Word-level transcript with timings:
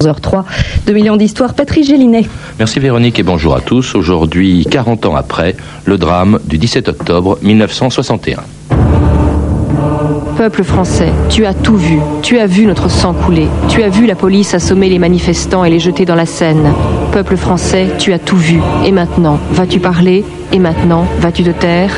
11h03, 0.00 0.44
2 0.86 0.92
millions 0.92 1.16
d'histoires. 1.16 1.54
Patrice 1.54 1.88
Gélinet. 1.88 2.26
Merci 2.58 2.80
Véronique 2.80 3.18
et 3.18 3.22
bonjour 3.22 3.54
à 3.54 3.60
tous. 3.60 3.94
Aujourd'hui, 3.94 4.66
40 4.70 5.06
ans 5.06 5.16
après, 5.16 5.56
le 5.84 5.98
drame 5.98 6.38
du 6.44 6.58
17 6.58 6.88
octobre 6.88 7.38
1961. 7.42 8.38
Peuple 10.36 10.62
français, 10.62 11.10
tu 11.28 11.46
as 11.46 11.54
tout 11.54 11.76
vu. 11.76 11.98
Tu 12.22 12.38
as 12.38 12.46
vu 12.46 12.66
notre 12.66 12.88
sang 12.88 13.12
couler. 13.12 13.48
Tu 13.68 13.82
as 13.82 13.88
vu 13.88 14.06
la 14.06 14.14
police 14.14 14.54
assommer 14.54 14.88
les 14.88 15.00
manifestants 15.00 15.64
et 15.64 15.70
les 15.70 15.80
jeter 15.80 16.04
dans 16.04 16.14
la 16.14 16.26
Seine. 16.26 16.72
Peuple 17.12 17.36
français, 17.36 17.88
tu 17.98 18.12
as 18.12 18.20
tout 18.20 18.36
vu. 18.36 18.60
Et 18.84 18.92
maintenant, 18.92 19.40
vas-tu 19.50 19.80
parler? 19.80 20.24
Et 20.52 20.60
maintenant, 20.60 21.06
vas-tu 21.18 21.42
te 21.42 21.50
taire 21.50 21.90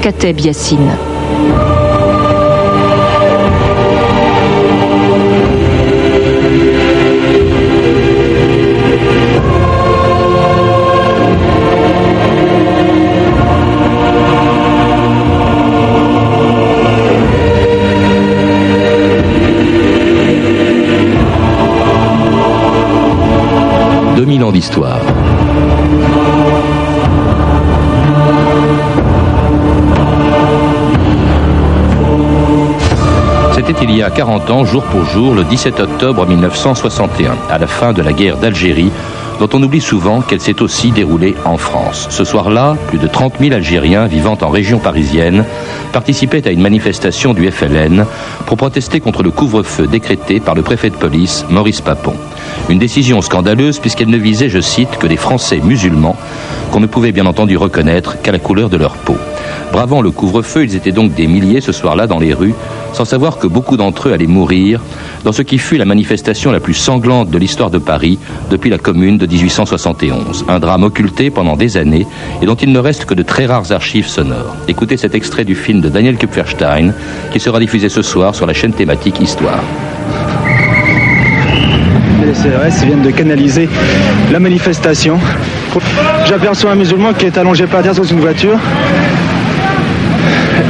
Kateb 0.00 0.40
Yassine. 0.40 0.90
2000 24.24 24.42
ans 24.44 24.52
d'histoire. 24.52 25.00
C'était 33.54 33.74
il 33.82 33.94
y 33.94 34.02
a 34.02 34.08
40 34.08 34.50
ans, 34.50 34.64
jour 34.64 34.82
pour 34.84 35.04
jour, 35.04 35.34
le 35.34 35.44
17 35.44 35.78
octobre 35.78 36.26
1961, 36.26 37.36
à 37.50 37.58
la 37.58 37.66
fin 37.66 37.92
de 37.92 38.00
la 38.00 38.14
guerre 38.14 38.38
d'Algérie, 38.38 38.90
dont 39.40 39.48
on 39.52 39.62
oublie 39.62 39.82
souvent 39.82 40.22
qu'elle 40.22 40.40
s'est 40.40 40.62
aussi 40.62 40.90
déroulée 40.90 41.34
en 41.44 41.58
France. 41.58 42.06
Ce 42.08 42.24
soir-là, 42.24 42.78
plus 42.88 42.98
de 42.98 43.06
30 43.06 43.34
000 43.40 43.52
Algériens 43.52 44.06
vivant 44.06 44.38
en 44.40 44.48
région 44.48 44.78
parisienne 44.78 45.44
participaient 45.92 46.48
à 46.48 46.50
une 46.50 46.62
manifestation 46.62 47.34
du 47.34 47.50
FLN 47.50 48.06
pour 48.46 48.56
protester 48.56 49.00
contre 49.00 49.22
le 49.22 49.30
couvre-feu 49.30 49.86
décrété 49.86 50.40
par 50.40 50.54
le 50.54 50.62
préfet 50.62 50.88
de 50.88 50.96
police, 50.96 51.44
Maurice 51.50 51.82
Papon. 51.82 52.14
Une 52.68 52.78
décision 52.78 53.20
scandaleuse 53.20 53.78
puisqu'elle 53.78 54.08
ne 54.08 54.16
visait, 54.16 54.48
je 54.48 54.60
cite, 54.60 54.98
que 54.98 55.06
des 55.06 55.16
Français 55.16 55.60
musulmans 55.62 56.16
qu'on 56.70 56.80
ne 56.80 56.86
pouvait 56.86 57.12
bien 57.12 57.26
entendu 57.26 57.56
reconnaître 57.56 58.20
qu'à 58.20 58.32
la 58.32 58.38
couleur 58.38 58.68
de 58.68 58.76
leur 58.76 58.94
peau. 58.96 59.16
Bravant 59.72 60.02
le 60.02 60.10
couvre-feu, 60.10 60.64
ils 60.64 60.76
étaient 60.76 60.92
donc 60.92 61.14
des 61.14 61.26
milliers 61.26 61.60
ce 61.60 61.72
soir-là 61.72 62.06
dans 62.06 62.18
les 62.18 62.34
rues, 62.34 62.54
sans 62.92 63.04
savoir 63.04 63.38
que 63.38 63.46
beaucoup 63.46 63.76
d'entre 63.76 64.08
eux 64.08 64.12
allaient 64.12 64.26
mourir 64.26 64.80
dans 65.24 65.32
ce 65.32 65.42
qui 65.42 65.58
fut 65.58 65.76
la 65.76 65.84
manifestation 65.84 66.52
la 66.52 66.60
plus 66.60 66.74
sanglante 66.74 67.30
de 67.30 67.38
l'histoire 67.38 67.70
de 67.70 67.78
Paris 67.78 68.18
depuis 68.50 68.70
la 68.70 68.78
commune 68.78 69.18
de 69.18 69.26
1871. 69.26 70.44
Un 70.48 70.58
drame 70.58 70.84
occulté 70.84 71.30
pendant 71.30 71.56
des 71.56 71.76
années 71.76 72.06
et 72.42 72.46
dont 72.46 72.54
il 72.54 72.72
ne 72.72 72.78
reste 72.78 73.04
que 73.04 73.14
de 73.14 73.22
très 73.22 73.46
rares 73.46 73.72
archives 73.72 74.08
sonores. 74.08 74.54
Écoutez 74.68 74.96
cet 74.96 75.14
extrait 75.14 75.44
du 75.44 75.54
film 75.54 75.80
de 75.80 75.88
Daniel 75.88 76.16
Kupferstein 76.16 76.92
qui 77.32 77.40
sera 77.40 77.58
diffusé 77.58 77.88
ce 77.88 78.02
soir 78.02 78.34
sur 78.34 78.46
la 78.46 78.52
chaîne 78.52 78.72
thématique 78.72 79.20
Histoire. 79.20 79.62
Les 82.34 82.50
CRS 82.50 82.84
viennent 82.84 83.02
de 83.02 83.10
canaliser 83.10 83.68
la 84.32 84.40
manifestation. 84.40 85.18
J'aperçois 86.26 86.72
un 86.72 86.74
musulman 86.74 87.12
qui 87.12 87.26
est 87.26 87.38
allongé 87.38 87.66
par 87.66 87.82
terre 87.82 87.94
dans 87.94 88.02
une 88.02 88.20
voiture. 88.20 88.58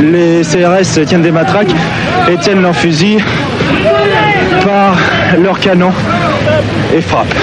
Les 0.02 0.42
CRS 0.42 1.04
tiennent 1.06 1.22
des 1.22 1.30
matraques 1.30 1.74
et 2.30 2.36
tiennent 2.36 2.60
leurs 2.62 2.76
fusils 2.76 3.18
par 4.64 4.96
leurs 5.42 5.58
canons 5.58 5.92
et 6.94 7.00
frappent. 7.00 7.34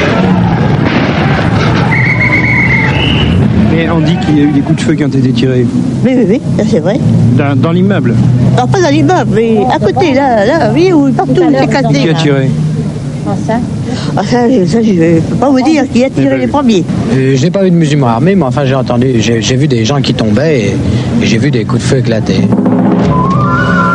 Mais 3.74 3.90
on 3.90 4.00
dit 4.01 4.18
qu'il 4.18 4.38
y 4.38 4.41
a 4.41 4.44
eu 4.44 4.51
des 4.51 4.62
coups 4.62 4.78
de 4.79 4.81
feu 4.85 4.94
qui 4.94 5.03
ont 5.03 5.07
été 5.07 5.31
tirés. 5.31 5.66
Oui, 6.06 6.12
oui, 6.16 6.25
oui, 6.29 6.41
ça 6.57 6.63
c'est 6.69 6.79
vrai. 6.79 7.00
Dans, 7.38 7.57
dans 7.59 7.72
l'immeuble. 7.72 8.13
Alors 8.56 8.68
pas 8.68 8.81
dans 8.81 8.90
l'immeuble, 8.90 9.31
mais 9.34 9.57
à 9.74 9.79
côté, 9.79 10.13
là, 10.13 10.45
là, 10.45 10.72
oui, 10.74 10.91
oui, 10.94 11.12
partout, 11.12 11.34
c'est 11.38 11.68
Qui 11.68 11.68
cassé. 11.68 12.09
a 12.09 12.13
là. 12.13 12.19
tiré? 12.22 12.50
Ah, 14.17 14.23
ça, 14.23 14.41
ça, 14.67 14.81
je 14.81 14.91
ne 14.91 15.19
peux 15.22 15.35
pas 15.35 15.49
vous 15.49 15.61
dire 15.61 15.83
qui 15.91 16.03
a 16.03 16.09
tiré 16.09 16.38
les 16.38 16.47
premiers. 16.47 16.83
Euh, 17.13 17.35
Je 17.38 17.44
n'ai 17.44 17.51
pas 17.51 17.63
vu 17.63 17.72
de 17.72 17.75
musulmans 17.75 18.07
armés, 18.07 18.35
mais 18.35 18.44
enfin 18.44 18.66
j'ai 18.66 18.75
entendu, 18.75 19.22
j'ai 19.22 19.41
j'ai 19.41 19.55
vu 19.55 19.67
des 19.67 19.85
gens 19.85 20.01
qui 20.01 20.13
tombaient 20.13 20.59
et, 20.59 21.23
et 21.23 21.25
j'ai 21.25 21.38
vu 21.38 21.49
des 21.49 21.63
coups 21.63 21.81
de 21.81 21.88
feu 21.88 21.97
éclater. 21.99 22.41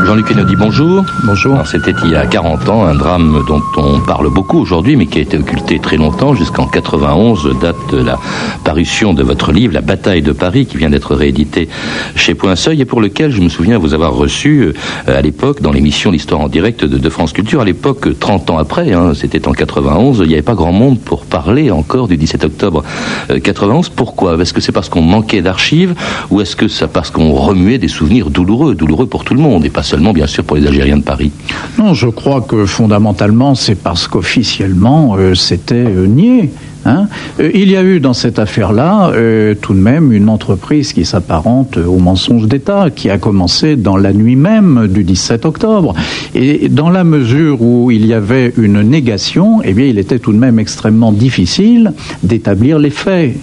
Jean-Luc 0.06 0.26
Kennedy, 0.26 0.54
bonjour. 0.54 1.04
Bonjour. 1.24 1.66
C'était 1.66 1.92
il 2.04 2.12
y 2.12 2.14
a 2.14 2.24
40 2.26 2.68
ans, 2.68 2.84
un 2.84 2.94
drame 2.94 3.42
dont 3.48 3.60
on 3.76 3.98
parle 3.98 4.32
beaucoup 4.32 4.60
aujourd'hui, 4.60 4.94
mais 4.94 5.06
qui 5.06 5.18
a 5.18 5.22
été 5.22 5.36
occulté 5.36 5.80
très 5.80 5.96
longtemps, 5.96 6.32
jusqu'en 6.32 6.68
91, 6.68 7.58
date 7.60 7.74
de 7.90 8.04
la 8.04 8.16
parution 8.62 9.14
de 9.14 9.24
votre 9.24 9.50
livre, 9.50 9.74
La 9.74 9.80
bataille 9.80 10.22
de 10.22 10.30
Paris, 10.30 10.66
qui 10.66 10.76
vient 10.76 10.90
d'être 10.90 11.16
réédité 11.16 11.68
chez 12.14 12.34
Point 12.34 12.54
Seuil, 12.54 12.82
et 12.82 12.84
pour 12.84 13.00
lequel 13.00 13.32
je 13.32 13.40
me 13.40 13.48
souviens 13.48 13.78
vous 13.78 13.94
avoir 13.94 14.14
reçu 14.14 14.72
euh, 15.08 15.18
à 15.18 15.20
l'époque 15.22 15.60
dans 15.60 15.72
l'émission 15.72 16.12
L'Histoire 16.12 16.40
en 16.40 16.48
direct 16.48 16.84
de, 16.84 16.98
de 16.98 17.08
France 17.10 17.32
Culture. 17.32 17.62
À 17.62 17.64
l'époque, 17.64 18.16
30 18.16 18.50
ans 18.50 18.58
après, 18.58 18.92
hein, 18.92 19.12
c'était 19.12 19.48
en 19.48 19.52
91, 19.52 20.20
il 20.22 20.28
n'y 20.28 20.34
avait 20.34 20.42
pas 20.42 20.54
grand 20.54 20.70
monde 20.70 21.00
pour 21.00 21.26
parler 21.26 21.72
encore 21.72 22.06
du 22.06 22.16
17 22.16 22.44
octobre 22.44 22.84
euh, 23.30 23.40
91. 23.40 23.88
Pourquoi? 23.88 24.40
Est-ce 24.40 24.52
que 24.54 24.60
c'est 24.60 24.70
parce 24.70 24.88
qu'on 24.88 25.02
manquait 25.02 25.42
d'archives, 25.42 25.96
ou 26.30 26.40
est-ce 26.40 26.54
que 26.54 26.68
c'est 26.68 26.86
parce 26.86 27.10
qu'on 27.10 27.32
remuait 27.32 27.78
des 27.78 27.88
souvenirs 27.88 28.30
douloureux, 28.30 28.76
douloureux 28.76 29.06
pour 29.06 29.24
tout 29.24 29.34
le 29.34 29.40
monde, 29.40 29.64
et 29.64 29.70
pas 29.70 29.82
seulement 29.82 29.95
bien 30.12 30.26
sûr 30.26 30.44
pour 30.44 30.56
les 30.56 30.66
Algériens 30.66 30.98
de 30.98 31.02
Paris 31.02 31.30
Non, 31.78 31.94
je 31.94 32.08
crois 32.08 32.40
que 32.40 32.66
fondamentalement, 32.66 33.54
c'est 33.54 33.74
parce 33.74 34.08
qu'officiellement, 34.08 35.16
euh, 35.16 35.34
c'était 35.34 35.74
euh, 35.74 36.06
nié. 36.06 36.50
Hein. 36.86 37.08
Euh, 37.40 37.50
il 37.54 37.70
y 37.70 37.76
a 37.76 37.82
eu 37.82 38.00
dans 38.00 38.12
cette 38.12 38.38
affaire-là 38.38 39.10
euh, 39.10 39.54
tout 39.54 39.74
de 39.74 39.78
même 39.78 40.12
une 40.12 40.28
entreprise 40.28 40.92
qui 40.92 41.04
s'apparente 41.04 41.76
au 41.76 41.98
mensonge 41.98 42.46
d'État, 42.46 42.88
qui 42.94 43.10
a 43.10 43.18
commencé 43.18 43.76
dans 43.76 43.96
la 43.96 44.12
nuit 44.12 44.36
même 44.36 44.88
du 44.88 45.04
17 45.04 45.44
octobre. 45.44 45.94
Et 46.34 46.68
dans 46.68 46.90
la 46.90 47.04
mesure 47.04 47.62
où 47.62 47.90
il 47.90 48.06
y 48.06 48.14
avait 48.14 48.52
une 48.56 48.80
négation, 48.82 49.60
eh 49.64 49.72
bien, 49.72 49.86
il 49.86 49.98
était 49.98 50.18
tout 50.18 50.32
de 50.32 50.38
même 50.38 50.58
extrêmement 50.58 51.12
difficile 51.12 51.92
d'établir 52.22 52.78
les 52.78 52.90
faits. 52.90 53.36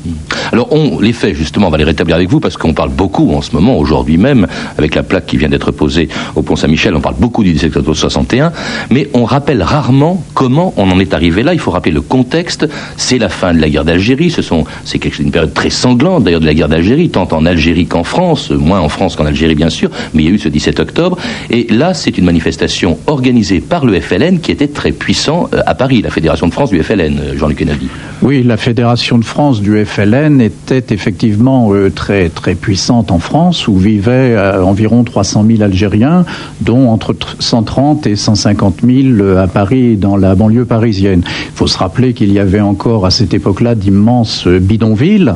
Alors, 0.51 0.71
on, 0.71 0.99
les 0.99 1.13
faits, 1.13 1.35
justement, 1.35 1.67
on 1.67 1.71
va 1.71 1.77
les 1.77 1.83
rétablir 1.83 2.15
avec 2.15 2.29
vous 2.29 2.39
parce 2.39 2.57
qu'on 2.57 2.73
parle 2.73 2.89
beaucoup 2.89 3.31
en 3.33 3.41
ce 3.41 3.53
moment, 3.53 3.77
aujourd'hui 3.77 4.17
même, 4.17 4.47
avec 4.77 4.95
la 4.95 5.03
plaque 5.03 5.25
qui 5.25 5.37
vient 5.37 5.49
d'être 5.49 5.71
posée 5.71 6.09
au 6.35 6.41
Pont 6.41 6.55
Saint-Michel, 6.55 6.95
on 6.95 7.01
parle 7.01 7.15
beaucoup 7.19 7.43
du 7.43 7.53
17 7.53 7.77
octobre 7.77 7.95
61, 7.95 8.51
mais 8.89 9.09
on 9.13 9.25
rappelle 9.25 9.61
rarement 9.61 10.23
comment 10.33 10.73
on 10.77 10.89
en 10.91 10.99
est 10.99 11.13
arrivé 11.13 11.43
là. 11.43 11.53
Il 11.53 11.59
faut 11.59 11.71
rappeler 11.71 11.91
le 11.91 12.01
contexte. 12.01 12.67
C'est 12.97 13.17
la 13.17 13.29
fin 13.33 13.53
de 13.53 13.59
la 13.59 13.69
guerre 13.69 13.85
d'Algérie. 13.85 14.29
Ce 14.31 14.41
sont, 14.41 14.63
c'est 14.85 15.03
une 15.19 15.31
période 15.31 15.53
très 15.53 15.69
sanglante, 15.69 16.23
d'ailleurs, 16.23 16.39
de 16.39 16.45
la 16.45 16.53
guerre 16.53 16.69
d'Algérie, 16.69 17.09
tant 17.09 17.27
en 17.31 17.45
Algérie 17.45 17.85
qu'en 17.85 18.03
France, 18.03 18.51
moins 18.51 18.79
en 18.79 18.89
France 18.89 19.15
qu'en 19.15 19.25
Algérie, 19.25 19.55
bien 19.55 19.69
sûr, 19.69 19.89
mais 20.13 20.23
il 20.23 20.29
y 20.29 20.31
a 20.31 20.35
eu 20.35 20.39
ce 20.39 20.49
17 20.49 20.79
octobre. 20.79 21.17
Et 21.49 21.67
là, 21.69 21.93
c'est 21.93 22.17
une 22.17 22.25
manifestation 22.25 22.97
organisée 23.07 23.59
par 23.59 23.85
le 23.85 23.99
FLN 23.99 24.39
qui 24.39 24.51
était 24.51 24.67
très 24.67 24.91
puissant 24.91 25.49
euh, 25.53 25.59
à 25.65 25.75
Paris, 25.75 26.01
la 26.01 26.09
Fédération 26.09 26.47
de 26.47 26.53
France 26.53 26.69
du 26.69 26.81
FLN, 26.81 27.19
euh, 27.19 27.37
Jean-Luc 27.37 27.57
Kennedy. 27.57 27.87
Oui, 28.21 28.43
la 28.43 28.57
Fédération 28.57 29.17
de 29.17 29.25
France 29.25 29.61
du 29.61 29.83
FLN 29.85 30.39
était 30.41 30.85
effectivement 30.93 31.73
euh, 31.73 31.89
très 31.89 32.29
très 32.29 32.55
puissante 32.55 33.11
en 33.11 33.19
France, 33.19 33.67
où 33.67 33.75
vivaient 33.77 34.35
euh, 34.35 34.63
environ 34.63 35.03
300 35.03 35.45
000 35.47 35.61
Algériens, 35.63 36.25
dont 36.61 36.89
entre 36.89 37.13
tr- 37.13 37.35
130 37.39 38.07
et 38.07 38.15
150 38.15 38.81
000 38.85 38.95
euh, 39.19 39.43
à 39.43 39.47
Paris, 39.47 39.95
dans 39.97 40.15
la 40.17 40.35
banlieue 40.35 40.65
parisienne. 40.65 41.23
Il 41.25 41.55
faut 41.55 41.67
se 41.67 41.77
rappeler 41.77 42.13
qu'il 42.13 42.31
y 42.31 42.39
avait 42.39 42.61
encore 42.61 43.05
à 43.05 43.11
cette 43.23 43.33
époque-là 43.35 43.73
d'immenses 43.73 44.47
bidonvilles, 44.47 45.33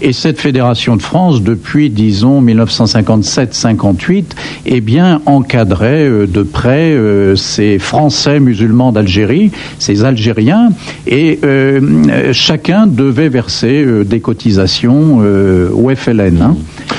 et 0.00 0.12
cette 0.12 0.40
Fédération 0.40 0.94
de 0.94 1.02
France, 1.02 1.42
depuis 1.42 1.90
disons 1.90 2.40
1957-58, 2.40 4.24
eh 4.66 4.80
bien 4.80 5.20
encadrait 5.26 6.08
euh, 6.08 6.26
de 6.28 6.44
près 6.44 6.92
euh, 6.92 7.34
ces 7.34 7.80
Français 7.80 8.38
musulmans 8.38 8.92
d'Algérie, 8.92 9.50
ces 9.80 10.04
Algériens, 10.04 10.68
et 11.08 11.40
euh, 11.42 12.30
chacun 12.32 12.86
devait 12.86 13.30
verser 13.30 13.84
des 14.04 14.20
cotisations 14.20 15.18
au 15.74 15.90
FLN. 15.92 16.40
hein. 16.40 16.56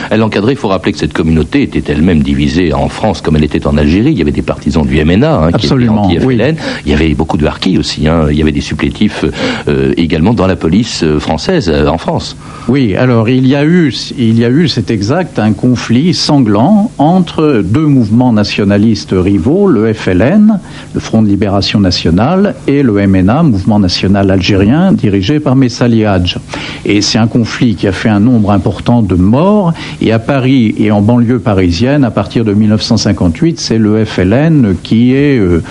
Elle 0.10 0.24
encadrait, 0.24 0.54
il 0.54 0.58
faut 0.58 0.68
rappeler 0.68 0.92
que 0.92 0.98
cette 1.00 1.14
communauté 1.14 1.64
était 1.64 1.92
elle-même 1.92 2.20
divisée 2.20 2.74
en 2.74 2.90
France 2.90 3.22
comme 3.22 3.36
elle 3.36 3.44
était 3.44 3.66
en 3.68 3.78
Algérie. 3.78 4.12
Il 4.12 4.18
y 4.18 4.22
avait 4.22 4.32
des 4.32 4.42
partisans 4.42 4.86
du 4.86 5.04
MNA 5.04 5.36
hein, 5.36 5.52
qui 5.52 5.66
étaient 5.66 5.88
anti-FLN. 5.90 6.56
Il 6.86 6.92
y 6.92 6.96
avait 6.96 7.14
beaucoup 7.14 7.38
de 7.38 7.46
harkis 7.46 7.78
aussi. 7.78 8.08
hein. 8.08 8.28
Il 8.30 8.38
y 8.38 8.42
avait 8.42 8.52
des 8.52 8.62
supplétifs 8.62 9.26
euh, 9.68 9.94
également 9.98 10.34
dans 10.34 10.48
la 10.48 10.56
police 10.56 11.04
euh, 11.04 11.20
française 11.20 11.70
euh, 11.70 11.88
en 11.88 11.98
France. 11.98 12.36
Oui, 12.68 12.96
alors 12.96 13.30
il 13.30 13.48
y 13.48 13.56
a 13.56 13.66
eu, 13.66 13.94
il 14.18 14.40
y 14.40 14.46
a 14.46 14.50
eu, 14.50 14.68
c'est 14.68 14.92
exact, 14.92 15.40
un 15.40 15.54
conflit 15.54 16.14
sanglant 16.14 16.92
entre 16.98 17.62
deux 17.64 17.86
mouvements 17.86 18.34
nationalistes 18.34 19.14
rivaux, 19.14 19.68
le 19.68 19.94
FLN, 19.94 20.60
le 20.94 21.00
Front 21.00 21.22
de 21.22 21.28
Libération 21.28 21.80
Nationale, 21.80 22.56
et 22.68 22.84
le 22.84 23.06
MNA, 23.08 23.44
Mouvement 23.44 23.80
National 23.80 24.32
Algérien, 24.32 24.92
dirigé 24.92 25.40
par 25.40 25.56
Messali 25.56 26.06
Hadj. 26.06 26.38
Et 26.86 27.02
c'est 27.02 27.18
un 27.18 27.28
conflit 27.28 27.76
qui 27.76 27.88
a 27.88 27.92
fait 27.92 28.10
un 28.10 28.20
nombre 28.20 28.52
important 28.52 29.02
de 29.02 29.16
morts 29.16 29.74
Et 30.02 30.12
à 30.12 30.20
Paris 30.20 30.76
et 30.78 30.92
en 30.92 31.02
banlieue 31.02 31.40
parisienne, 31.40 32.04
à 32.04 32.12
partir 32.12 32.46
de 32.46 32.54
1958, 32.54 33.60
c'est 33.60 33.78
le 33.78 34.04
FLN 34.06 34.76
qui 34.84 35.14
est, 35.14 35.38
euh, 35.38 35.64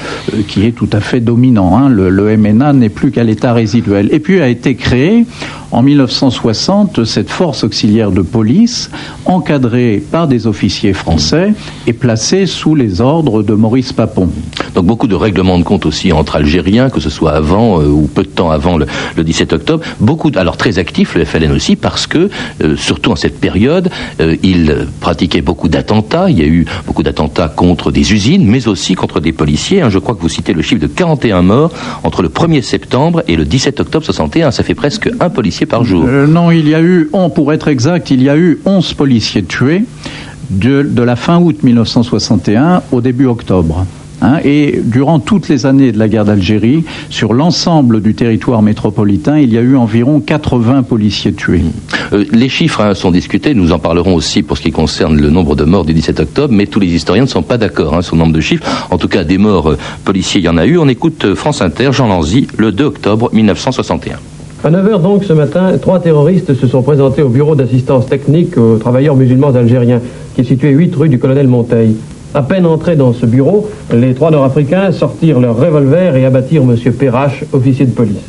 qui 0.49 0.67
est 0.67 0.73
tout 0.73 0.89
à 0.93 1.01
fait 1.01 1.21
dominant. 1.21 1.77
Hein. 1.77 1.89
Le, 1.89 2.09
le 2.09 2.37
MNA 2.37 2.73
n'est 2.73 2.89
plus 2.89 3.11
qu'à 3.11 3.25
l'état 3.25 3.53
résiduel. 3.53 4.09
Et 4.13 4.21
puis 4.21 4.41
a 4.41 4.49
été 4.49 4.75
créé 4.75 5.25
en 5.75 5.83
1960 5.83 7.05
cette 7.05 7.29
force 7.29 7.65
auxiliaire 7.65 8.13
de 8.13 8.23
police, 8.23 8.91
encadrée 9.25 10.03
par 10.11 10.29
des 10.29 10.47
officiers 10.47 10.93
français 10.93 11.53
et 11.87 11.93
placée 11.93 12.47
sous 12.47 12.77
les 12.77 13.01
ordres 13.01 13.43
de 13.43 13.55
Maurice 13.55 13.93
Papon. 13.93 14.29
Donc 14.75 14.87
beaucoup 14.87 15.09
de 15.09 15.17
règlements 15.17 15.59
de 15.59 15.65
compte 15.65 15.85
aussi 15.85 16.13
entre 16.13 16.37
Algériens, 16.37 16.91
que 16.91 17.01
ce 17.01 17.11
soit 17.11 17.33
avant 17.33 17.81
euh, 17.81 17.87
ou 17.87 18.07
peu 18.13 18.23
de 18.23 18.29
temps 18.29 18.51
avant 18.51 18.77
le, 18.77 18.87
le 19.17 19.25
17 19.25 19.53
octobre. 19.53 19.85
Beaucoup, 20.01 20.31
alors 20.37 20.57
très 20.57 20.79
actifs 20.79 21.15
le 21.17 21.25
FLN 21.25 21.51
aussi, 21.51 21.75
parce 21.75 22.07
que 22.07 22.31
euh, 22.63 22.77
surtout 22.77 23.11
en 23.11 23.17
cette 23.17 23.41
période, 23.41 23.91
euh, 24.21 24.37
il 24.43 24.87
pratiquait 25.01 25.43
beaucoup 25.43 25.69
d'attentats. 25.69 26.31
Il 26.31 26.39
y 26.39 26.43
a 26.43 26.47
eu 26.47 26.67
beaucoup 26.87 27.03
d'attentats 27.03 27.49
contre 27.49 27.91
des 27.91 28.13
usines, 28.13 28.47
mais 28.47 28.69
aussi 28.69 28.95
contre 28.95 29.19
des 29.21 29.33
policiers. 29.33 29.83
hein. 29.83 29.91
Je 29.91 29.99
crois 29.99 30.15
que 30.15 30.21
vous 30.21 30.29
citez 30.29 30.53
le 30.53 30.63
chiffre 30.63 30.81
de 30.81 30.87
41 30.87 31.43
morts 31.43 31.73
entre 32.05 32.23
le 32.23 32.29
1er 32.29 32.63
septembre 32.63 33.23
et 33.27 33.37
le 33.37 33.45
17 33.45 33.81
octobre 33.81 34.05
61. 34.05 34.53
Ça 34.53 34.63
fait 34.63 34.75
presque 34.75 35.11
un 35.21 35.31
policier 35.31 35.64
par 35.67 35.85
jour. 35.85 36.05
Euh, 36.07 36.27
non, 36.27 36.51
il 36.51 36.69
y 36.69 36.75
a 36.75 36.83
eu, 36.83 37.09
on, 37.13 37.31
pour 37.31 37.53
être 37.53 37.69
exact, 37.69 38.11
il 38.11 38.23
y 38.23 38.29
a 38.29 38.37
eu 38.37 38.61
11 38.65 38.95
policiers 38.95 39.45
tués 39.45 39.85
de, 40.51 40.83
de 40.83 41.03
la 41.03 41.17
fin 41.17 41.39
août 41.39 41.63
1961 41.63 42.83
au 42.93 43.01
début 43.01 43.27
octobre. 43.27 43.87
Hein, 44.23 44.39
et 44.45 44.81
durant 44.83 45.19
toutes 45.19 45.49
les 45.49 45.67
années 45.67 45.93
de 45.93 45.99
la 45.99 46.09
guerre 46.09 46.25
d'Algérie, 46.25 46.85
sur 47.11 47.35
l'ensemble 47.35 48.01
du 48.01 48.15
territoire 48.15 48.63
métropolitain, 48.63 49.39
il 49.39 49.53
y 49.53 49.59
a 49.59 49.61
eu 49.61 49.77
environ 49.77 50.21
80 50.21 50.85
policiers 50.85 51.35
tués. 51.35 51.63
Euh, 52.13 52.25
les 52.33 52.49
chiffres 52.49 52.81
hein, 52.81 52.95
sont 52.95 53.11
discutés, 53.11 53.55
nous 53.55 53.73
en 53.73 53.79
parlerons 53.79 54.15
aussi 54.15 54.43
pour 54.43 54.57
ce 54.57 54.63
qui 54.63 54.71
concerne 54.71 55.21
le 55.21 55.31
nombre 55.31 55.57
de 55.57 55.65
morts 55.65 55.85
du 55.85 55.93
17 55.93 56.21
octobre, 56.21 56.55
mais 56.55 56.67
tous 56.67 56.81
les 56.81 56.87
historiens 56.87 57.25
ne 57.25 57.29
sont 57.29 57.43
pas 57.43 57.59
d'accord 57.59 57.95
hein, 57.95 58.03
sur 58.03 58.17
le 58.17 58.21
nombre 58.21 58.33
de 58.33 58.41
chiffres. 58.41 58.65
En 58.91 58.99
tout 58.99 59.09
cas, 59.09 59.25
des 59.25 59.39
morts 59.39 59.73
euh, 59.73 59.79
policiers, 60.05 60.41
il 60.41 60.45
y 60.45 60.49
en 60.49 60.57
a 60.57 60.65
eu. 60.65 60.79
On 60.79 60.89
écoute 60.89 61.25
euh, 61.25 61.35
France 61.35 61.61
Inter, 61.61 61.91
Jean 61.93 62.07
Lanzy, 62.07 62.47
le 62.57 62.73
2 62.73 62.85
octobre 62.85 63.31
1961. 63.33 64.17
À 64.65 64.71
9h 64.71 65.03
donc 65.03 65.25
ce 65.25 65.35
matin, 65.35 65.77
trois 65.79 66.01
terroristes 66.01 66.55
se 66.55 66.67
sont 66.67 66.81
présentés 66.81 67.21
au 67.21 67.29
bureau 67.29 67.55
d'assistance 67.55 68.07
technique 68.07 68.57
aux 68.57 68.79
travailleurs 68.79 69.15
musulmans 69.15 69.55
algériens, 69.55 70.01
qui 70.35 70.41
est 70.41 70.45
situé 70.45 70.71
8 70.71 70.97
rue 70.97 71.09
du 71.11 71.19
colonel 71.19 71.49
Monteil. 71.49 71.97
À 72.33 72.41
peine 72.41 72.65
entrés 72.65 72.97
dans 72.97 73.13
ce 73.13 73.27
bureau, 73.27 73.69
les 73.93 74.15
trois 74.15 74.31
Nord-Africains 74.31 74.91
sortirent 74.91 75.39
leurs 75.39 75.59
revolvers 75.59 76.17
et 76.17 76.25
abattirent 76.25 76.63
M. 76.63 76.77
Perrache, 76.95 77.45
officier 77.53 77.85
de 77.85 77.91
police. 77.91 78.23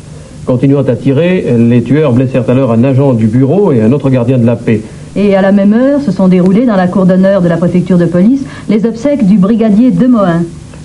Continuant 0.44 0.82
à 0.82 0.94
tirer, 0.94 1.46
les 1.56 1.80
tueurs 1.80 2.12
blessèrent 2.12 2.50
alors 2.50 2.70
un 2.70 2.84
agent 2.84 3.14
du 3.14 3.28
bureau 3.28 3.72
et 3.72 3.80
un 3.80 3.90
autre 3.92 4.10
gardien 4.10 4.36
de 4.36 4.44
la 4.44 4.56
paix. 4.56 4.82
Et 5.16 5.34
à 5.36 5.40
la 5.40 5.52
même 5.52 5.72
heure 5.72 6.02
se 6.02 6.12
sont 6.12 6.28
déroulées 6.28 6.66
dans 6.66 6.76
la 6.76 6.86
cour 6.86 7.06
d'honneur 7.06 7.40
de 7.40 7.48
la 7.48 7.56
préfecture 7.56 7.96
de 7.96 8.04
police 8.04 8.42
les 8.68 8.84
obsèques 8.84 9.26
du 9.26 9.38
brigadier 9.38 9.90
Demohin. 9.90 10.42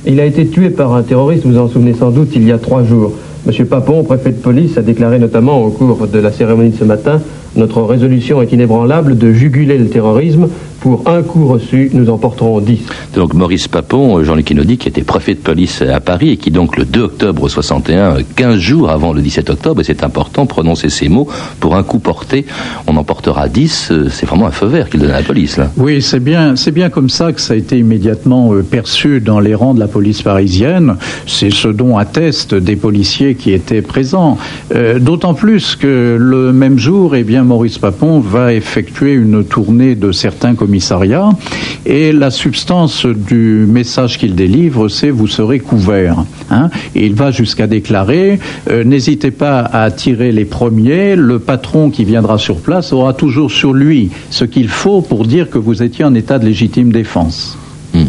Il 0.07 0.21
a 0.21 0.25
été 0.25 0.47
tué 0.47 0.69
par 0.69 0.93
un 0.93 1.01
terroriste, 1.01 1.45
vous 1.45 1.57
en 1.57 1.67
souvenez 1.67 1.93
sans 1.93 2.09
doute, 2.09 2.29
il 2.35 2.47
y 2.47 2.53
a 2.53 2.57
trois 2.57 2.85
jours. 2.85 3.11
M. 3.47 3.65
Papon, 3.65 4.03
préfet 4.03 4.31
de 4.31 4.35
police, 4.35 4.77
a 4.77 4.81
déclaré 4.83 5.17
notamment 5.17 5.63
au 5.63 5.71
cours 5.71 6.07
de 6.07 6.19
la 6.19 6.31
cérémonie 6.31 6.69
de 6.69 6.77
ce 6.77 6.83
matin 6.83 7.21
Notre 7.55 7.81
résolution 7.81 8.41
est 8.41 8.51
inébranlable 8.51 9.17
de 9.17 9.33
juguler 9.33 9.79
le 9.79 9.87
terrorisme. 9.89 10.47
Pour 10.81 11.07
un 11.07 11.21
coup 11.21 11.47
reçu, 11.47 11.91
nous 11.93 12.09
en 12.09 12.17
porterons 12.17 12.59
dix. 12.59 12.79
Donc 13.15 13.33
Maurice 13.33 13.67
Papon, 13.67 14.17
euh, 14.17 14.23
Jean-Luc 14.23 14.45
Kennedy, 14.45 14.77
qui 14.77 14.87
était 14.87 15.03
préfet 15.03 15.35
de 15.35 15.39
police 15.39 15.81
à 15.81 15.99
Paris 15.99 16.29
et 16.29 16.37
qui 16.37 16.49
donc 16.51 16.75
le 16.75 16.85
2 16.85 17.01
octobre 17.01 17.47
61, 17.47 18.17
euh, 18.17 18.21
15 18.35 18.57
jours 18.57 18.89
avant 18.89 19.13
le 19.13 19.21
17 19.21 19.51
octobre, 19.51 19.81
et 19.81 19.83
c'est 19.83 20.03
important, 20.03 20.45
prononcer 20.47 20.89
ces 20.89 21.07
mots, 21.07 21.27
pour 21.59 21.75
un 21.75 21.83
coup 21.83 21.99
porté, 21.99 22.45
on 22.87 22.97
en 22.97 23.03
portera 23.03 23.47
10, 23.47 23.89
euh, 23.91 24.07
c'est 24.09 24.25
vraiment 24.25 24.47
un 24.47 24.51
feu 24.51 24.65
vert 24.65 24.89
qu'il 24.89 24.99
donne 24.99 25.11
à 25.11 25.19
la 25.19 25.23
police 25.23 25.57
là. 25.57 25.69
Oui, 25.77 26.01
c'est 26.01 26.19
bien, 26.19 26.55
c'est 26.55 26.71
bien 26.71 26.89
comme 26.89 27.09
ça 27.09 27.31
que 27.31 27.41
ça 27.41 27.53
a 27.53 27.57
été 27.57 27.77
immédiatement 27.77 28.53
euh, 28.53 28.63
perçu 28.63 29.19
dans 29.21 29.39
les 29.39 29.53
rangs 29.55 29.73
de 29.73 29.79
la 29.79 29.87
police 29.87 30.21
parisienne. 30.21 30.95
C'est 31.27 31.51
ce 31.51 31.67
dont 31.67 31.97
attestent 31.97 32.55
des 32.55 32.75
policiers 32.75 33.35
qui 33.35 33.53
étaient 33.53 33.81
présents. 33.81 34.37
Euh, 34.73 34.99
D'autant 34.99 35.33
plus 35.33 35.75
que 35.75 36.17
le 36.19 36.53
même 36.53 36.77
jour, 36.77 37.15
eh 37.15 37.23
bien, 37.23 37.43
Maurice 37.43 37.77
Papon 37.77 38.19
va 38.19 38.53
effectuer 38.53 39.13
une 39.13 39.43
tournée 39.43 39.95
de 39.95 40.11
certains 40.11 40.55
et 41.85 42.11
la 42.11 42.31
substance 42.31 43.05
du 43.05 43.65
message 43.67 44.17
qu'il 44.17 44.35
délivre, 44.35 44.87
c'est 44.87 45.09
vous 45.09 45.27
serez 45.27 45.59
couverts. 45.59 46.23
Hein 46.49 46.69
et 46.95 47.05
il 47.05 47.15
va 47.15 47.31
jusqu'à 47.31 47.67
déclarer 47.67 48.39
euh, 48.69 48.83
n'hésitez 48.83 49.31
pas 49.31 49.59
à 49.59 49.89
tirer 49.91 50.31
les 50.31 50.45
premiers. 50.45 51.15
Le 51.15 51.39
patron 51.39 51.89
qui 51.89 52.03
viendra 52.03 52.37
sur 52.37 52.57
place 52.57 52.93
aura 52.93 53.13
toujours 53.13 53.51
sur 53.51 53.73
lui 53.73 54.11
ce 54.29 54.45
qu'il 54.45 54.69
faut 54.69 55.01
pour 55.01 55.25
dire 55.25 55.49
que 55.49 55.57
vous 55.57 55.83
étiez 55.83 56.05
en 56.05 56.13
état 56.13 56.39
de 56.39 56.45
légitime 56.45 56.91
défense. 56.91 57.57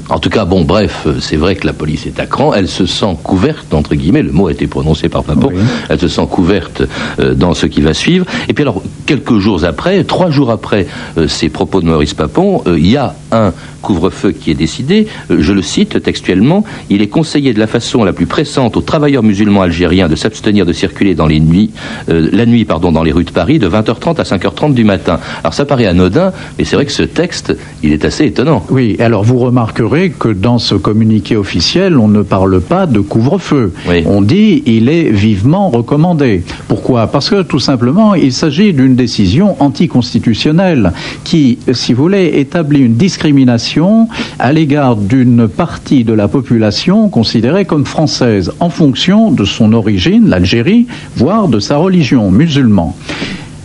En 0.08 0.18
tout 0.18 0.30
cas, 0.30 0.44
bon, 0.44 0.62
bref, 0.62 1.04
euh, 1.06 1.16
c'est 1.20 1.36
vrai 1.36 1.56
que 1.56 1.66
la 1.66 1.72
police 1.72 2.06
est 2.06 2.20
à 2.20 2.26
cran. 2.26 2.54
Elle 2.54 2.68
se 2.68 2.86
sent 2.86 3.16
couverte, 3.22 3.74
entre 3.74 3.94
guillemets, 3.94 4.22
le 4.22 4.32
mot 4.32 4.48
a 4.48 4.52
été 4.52 4.66
prononcé 4.66 5.08
par 5.08 5.24
Papon, 5.24 5.50
elle 5.88 5.98
se 5.98 6.08
sent 6.08 6.26
couverte 6.30 6.82
euh, 7.18 7.34
dans 7.34 7.54
ce 7.54 7.66
qui 7.66 7.80
va 7.80 7.94
suivre. 7.94 8.26
Et 8.48 8.52
puis 8.52 8.62
alors, 8.62 8.82
quelques 9.06 9.38
jours 9.38 9.64
après, 9.64 10.04
trois 10.04 10.30
jours 10.30 10.50
après 10.50 10.86
euh, 11.18 11.28
ces 11.28 11.48
propos 11.48 11.80
de 11.80 11.86
Maurice 11.86 12.14
Papon, 12.14 12.62
euh, 12.66 12.78
il 12.78 12.90
y 12.90 12.96
a 12.96 13.14
un 13.30 13.52
couvre-feu 13.80 14.30
qui 14.30 14.50
est 14.50 14.54
décidé. 14.54 15.08
Je 15.28 15.52
le 15.52 15.62
cite 15.62 16.00
textuellement, 16.02 16.64
il 16.88 17.02
est 17.02 17.08
conseillé 17.08 17.52
de 17.52 17.58
la 17.58 17.66
façon 17.66 18.04
la 18.04 18.12
plus 18.12 18.26
pressante 18.26 18.76
aux 18.76 18.80
travailleurs 18.80 19.24
musulmans 19.24 19.62
algériens 19.62 20.08
de 20.08 20.14
s'abstenir 20.14 20.64
de 20.66 20.72
circuler 20.72 21.16
dans 21.16 21.26
les 21.26 21.40
nuits, 21.40 21.70
la 22.06 22.46
nuit 22.46 22.64
pardon, 22.64 22.92
dans 22.92 23.02
les 23.02 23.10
rues 23.10 23.24
de 23.24 23.32
Paris 23.32 23.58
de 23.58 23.68
20h30 23.68 24.20
à 24.20 24.22
5h30 24.22 24.74
du 24.74 24.84
matin. 24.84 25.18
Alors 25.42 25.54
ça 25.54 25.64
paraît 25.64 25.86
anodin, 25.86 26.32
mais 26.58 26.64
c'est 26.64 26.76
vrai 26.76 26.86
que 26.86 26.92
ce 26.92 27.02
texte, 27.02 27.56
il 27.82 27.92
est 27.92 28.04
assez 28.04 28.24
étonnant. 28.24 28.64
Oui, 28.70 28.96
alors 29.00 29.24
vous 29.24 29.40
remarquerez 29.72 30.10
que 30.10 30.28
dans 30.28 30.58
ce 30.58 30.74
communiqué 30.74 31.36
officiel, 31.36 31.96
on 31.96 32.08
ne 32.08 32.22
parle 32.22 32.60
pas 32.60 32.86
de 32.86 33.00
couvre-feu. 33.00 33.72
On 34.06 34.20
dit 34.20 34.62
il 34.66 34.88
est 34.88 35.10
vivement 35.10 35.70
recommandé. 35.70 36.42
Pourquoi? 36.68 37.06
Parce 37.06 37.30
que 37.30 37.42
tout 37.42 37.58
simplement, 37.58 38.14
il 38.14 38.32
s'agit 38.32 38.74
d'une 38.74 38.94
décision 38.94 39.56
anticonstitutionnelle 39.62 40.92
qui, 41.24 41.58
si 41.72 41.94
vous 41.94 42.02
voulez, 42.02 42.32
établit 42.34 42.80
une 42.80 42.96
discrimination 42.96 44.08
à 44.38 44.52
l'égard 44.52 44.96
d'une 44.96 45.48
partie 45.48 46.04
de 46.04 46.12
la 46.12 46.28
population 46.28 47.08
considérée 47.08 47.64
comme 47.64 47.86
française 47.86 48.52
en 48.60 48.68
fonction 48.68 49.30
de 49.30 49.44
son 49.44 49.72
origine, 49.72 50.28
l'Algérie, 50.28 50.86
voire 51.16 51.48
de 51.48 51.60
sa 51.60 51.76
religion, 51.78 52.30
musulman. 52.30 52.94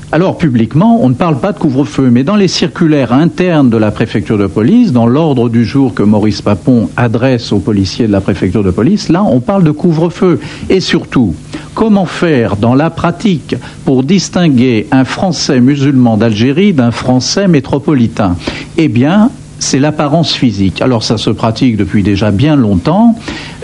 Alors, 0.09 0.37
publiquement, 0.37 0.99
on 1.03 1.09
ne 1.09 1.15
parle 1.15 1.37
pas 1.37 1.51
de 1.51 1.59
couvre-feu, 1.59 2.09
mais 2.09 2.23
dans 2.23 2.37
les 2.37 2.47
circulaires 2.47 3.11
internes 3.11 3.69
de 3.69 3.75
la 3.75 3.91
préfecture 3.91 4.37
de 4.37 4.47
police, 4.47 4.93
dans 4.93 5.05
l'ordre 5.05 5.49
du 5.49 5.65
jour 5.65 5.93
que 5.93 6.01
Maurice 6.01 6.41
Papon 6.41 6.89
adresse 6.95 7.51
aux 7.51 7.59
policiers 7.59 8.07
de 8.07 8.13
la 8.13 8.21
préfecture 8.21 8.63
de 8.63 8.71
police, 8.71 9.09
là, 9.09 9.21
on 9.23 9.41
parle 9.41 9.65
de 9.65 9.71
couvre-feu. 9.71 10.39
Et 10.69 10.79
surtout, 10.79 11.35
comment 11.73 12.05
faire 12.05 12.55
dans 12.55 12.73
la 12.73 12.89
pratique 12.89 13.55
pour 13.83 14.01
distinguer 14.03 14.87
un 14.91 15.03
Français 15.03 15.59
musulman 15.59 16.15
d'Algérie 16.15 16.71
d'un 16.71 16.91
Français 16.91 17.49
métropolitain? 17.49 18.37
Eh 18.77 18.87
bien, 18.87 19.29
c'est 19.59 19.79
l'apparence 19.79 20.33
physique. 20.33 20.81
Alors 20.81 21.03
ça 21.03 21.17
se 21.17 21.29
pratique 21.29 21.77
depuis 21.77 22.03
déjà 22.03 22.31
bien 22.31 22.55
longtemps. 22.55 23.15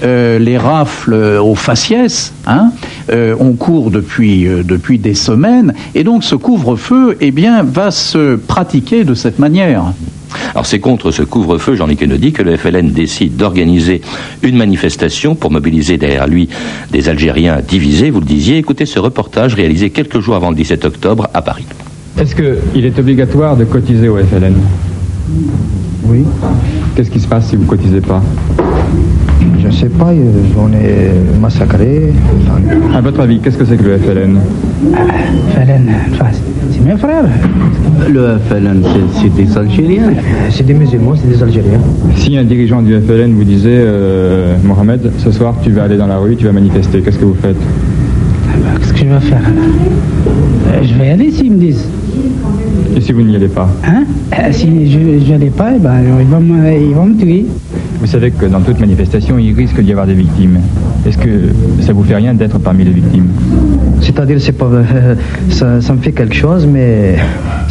Euh, 0.03 0.39
les 0.39 0.57
rafles 0.57 1.13
aux 1.13 1.55
faciès, 1.55 2.33
hein, 2.47 2.71
euh, 3.11 3.35
on 3.39 3.53
court 3.53 3.91
depuis 3.91 4.47
euh, 4.47 4.63
depuis 4.63 4.97
des 4.97 5.13
semaines, 5.13 5.73
et 5.95 6.03
donc 6.03 6.23
ce 6.23 6.35
couvre-feu, 6.35 7.17
eh 7.21 7.31
bien, 7.31 7.63
va 7.63 7.91
se 7.91 8.35
pratiquer 8.35 9.03
de 9.03 9.13
cette 9.13 9.39
manière. 9.39 9.93
Alors 10.51 10.65
c'est 10.65 10.79
contre 10.79 11.11
ce 11.11 11.21
couvre-feu, 11.21 11.75
Jean-Luc 11.75 11.99
Kennedy, 11.99 12.31
que 12.31 12.41
le 12.41 12.57
FLN 12.57 12.91
décide 12.91 13.35
d'organiser 13.37 14.01
une 14.41 14.57
manifestation 14.57 15.35
pour 15.35 15.51
mobiliser 15.51 15.97
derrière 15.97 16.27
lui 16.27 16.49
des 16.91 17.07
Algériens 17.07 17.59
divisés. 17.65 18.09
Vous 18.09 18.19
le 18.19 18.25
disiez, 18.25 18.57
écoutez 18.57 18.85
ce 18.85 18.99
reportage 18.99 19.53
réalisé 19.53 19.91
quelques 19.91 20.19
jours 20.19 20.35
avant 20.35 20.49
le 20.49 20.55
17 20.55 20.85
octobre 20.85 21.29
à 21.33 21.41
Paris. 21.41 21.65
Est-ce 22.19 22.35
qu'il 22.35 22.85
est 22.85 22.97
obligatoire 22.99 23.55
de 23.55 23.63
cotiser 23.63 24.09
au 24.09 24.17
FLN 24.17 24.55
Oui. 26.13 26.23
Qu'est-ce 26.95 27.09
qui 27.09 27.19
se 27.19 27.27
passe 27.27 27.47
si 27.47 27.55
vous 27.55 27.65
cotisez 27.65 27.99
pas 28.01 28.21
Je 29.59 29.65
ne 29.67 29.71
sais 29.71 29.89
pas, 29.89 30.11
euh, 30.11 30.31
on 30.59 30.71
est 30.73 31.39
massacré. 31.41 32.13
À 32.95 33.01
votre 33.01 33.21
avis, 33.21 33.39
qu'est-ce 33.39 33.57
que 33.57 33.65
c'est 33.65 33.77
que 33.77 33.83
le 33.83 33.97
FLN 33.97 34.37
FLN, 35.55 35.89
enfin, 36.13 36.25
c'est 36.71 36.81
mes 36.85 36.95
frères. 36.97 37.25
Le 38.11 38.37
FLN, 38.47 38.83
c'est- 39.15 39.33
des 39.35 39.57
Algériens. 39.57 40.11
C'est 40.51 40.65
des 40.67 40.75
musulmans, 40.75 41.13
c'est 41.19 41.27
des 41.35 41.41
Algériens. 41.41 41.79
Si 42.15 42.37
un 42.37 42.43
dirigeant 42.43 42.83
du 42.83 42.93
FLN 42.93 43.33
vous 43.33 43.43
disait 43.43 43.69
euh, 43.73 44.55
Mohamed, 44.63 45.11
ce 45.17 45.31
soir 45.31 45.55
tu 45.63 45.71
vas 45.71 45.83
aller 45.83 45.97
dans 45.97 46.07
la 46.07 46.17
rue, 46.19 46.35
tu 46.35 46.45
vas 46.45 46.51
manifester, 46.51 47.01
qu'est-ce 47.01 47.17
que 47.17 47.25
vous 47.25 47.37
faites 47.41 47.57
Qu'est-ce 48.79 48.93
que 48.93 48.99
je 48.99 49.05
vais 49.05 49.19
faire 49.19 49.41
Euh, 49.47 50.83
Je 50.83 50.93
vais 50.93 51.07
y 51.07 51.09
aller 51.09 51.31
s'ils 51.31 51.51
me 51.53 51.57
disent. 51.57 51.85
Et 52.95 53.01
si 53.01 53.11
vous 53.11 53.21
n'y 53.21 53.35
allez 53.35 53.47
pas 53.47 53.67
Hein 53.85 54.03
Euh, 54.33 54.51
Si 54.51 54.91
je 54.91 54.99
n'y 54.99 55.33
allais 55.33 55.49
pas, 55.49 55.71
eh 55.75 55.79
ben, 55.79 55.95
ils, 56.19 56.25
vont 56.27 56.39
me, 56.39 56.73
ils 56.89 56.93
vont 56.93 57.05
me 57.05 57.17
tuer. 57.19 57.45
Vous 57.99 58.05
savez 58.07 58.31
que 58.31 58.45
dans 58.45 58.59
toute 58.61 58.79
manifestation, 58.79 59.37
il 59.39 59.53
risque 59.55 59.79
d'y 59.81 59.91
avoir 59.91 60.05
des 60.07 60.13
victimes. 60.13 60.59
Est-ce 61.05 61.17
que 61.17 61.29
ça 61.81 61.93
vous 61.93 62.03
fait 62.03 62.15
rien 62.15 62.33
d'être 62.33 62.59
parmi 62.59 62.83
les 62.83 62.91
victimes? 62.91 63.27
C'est-à-dire, 64.01 64.39
c'est 64.39 64.51
pas, 64.51 64.65
euh, 64.65 65.15
ça, 65.49 65.81
ça 65.81 65.93
me 65.93 65.99
fait 65.99 66.11
quelque 66.11 66.35
chose, 66.35 66.67
mais 66.71 67.15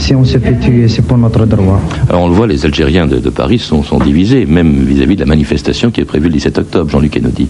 si 0.03 0.15
on 0.17 0.25
se 0.25 0.37
fait 0.39 0.59
tuer, 0.59 0.89
c'est 0.89 1.03
pour 1.03 1.17
notre 1.17 1.47
droit. 1.47 1.81
Alors 2.09 2.23
on 2.23 2.29
le 2.29 2.35
voit, 2.35 2.49
les 2.49 2.65
Algériens 2.67 3.07
de, 3.07 3.19
de 3.19 3.31
Paris 3.31 3.61
sont, 3.61 3.85
sont 3.85 3.99
divisés, 3.99 4.47
même 4.47 4.73
vis-à-vis 4.85 5.15
de 5.15 5.21
la 5.21 5.27
manifestation 5.27 5.93
qui 5.93 6.01
est 6.01 6.05
prévue 6.05 6.27
le 6.27 6.33
17 6.35 6.59
octobre, 6.59 6.91
Jean-Luc 6.91 7.13
Kennedy. 7.13 7.47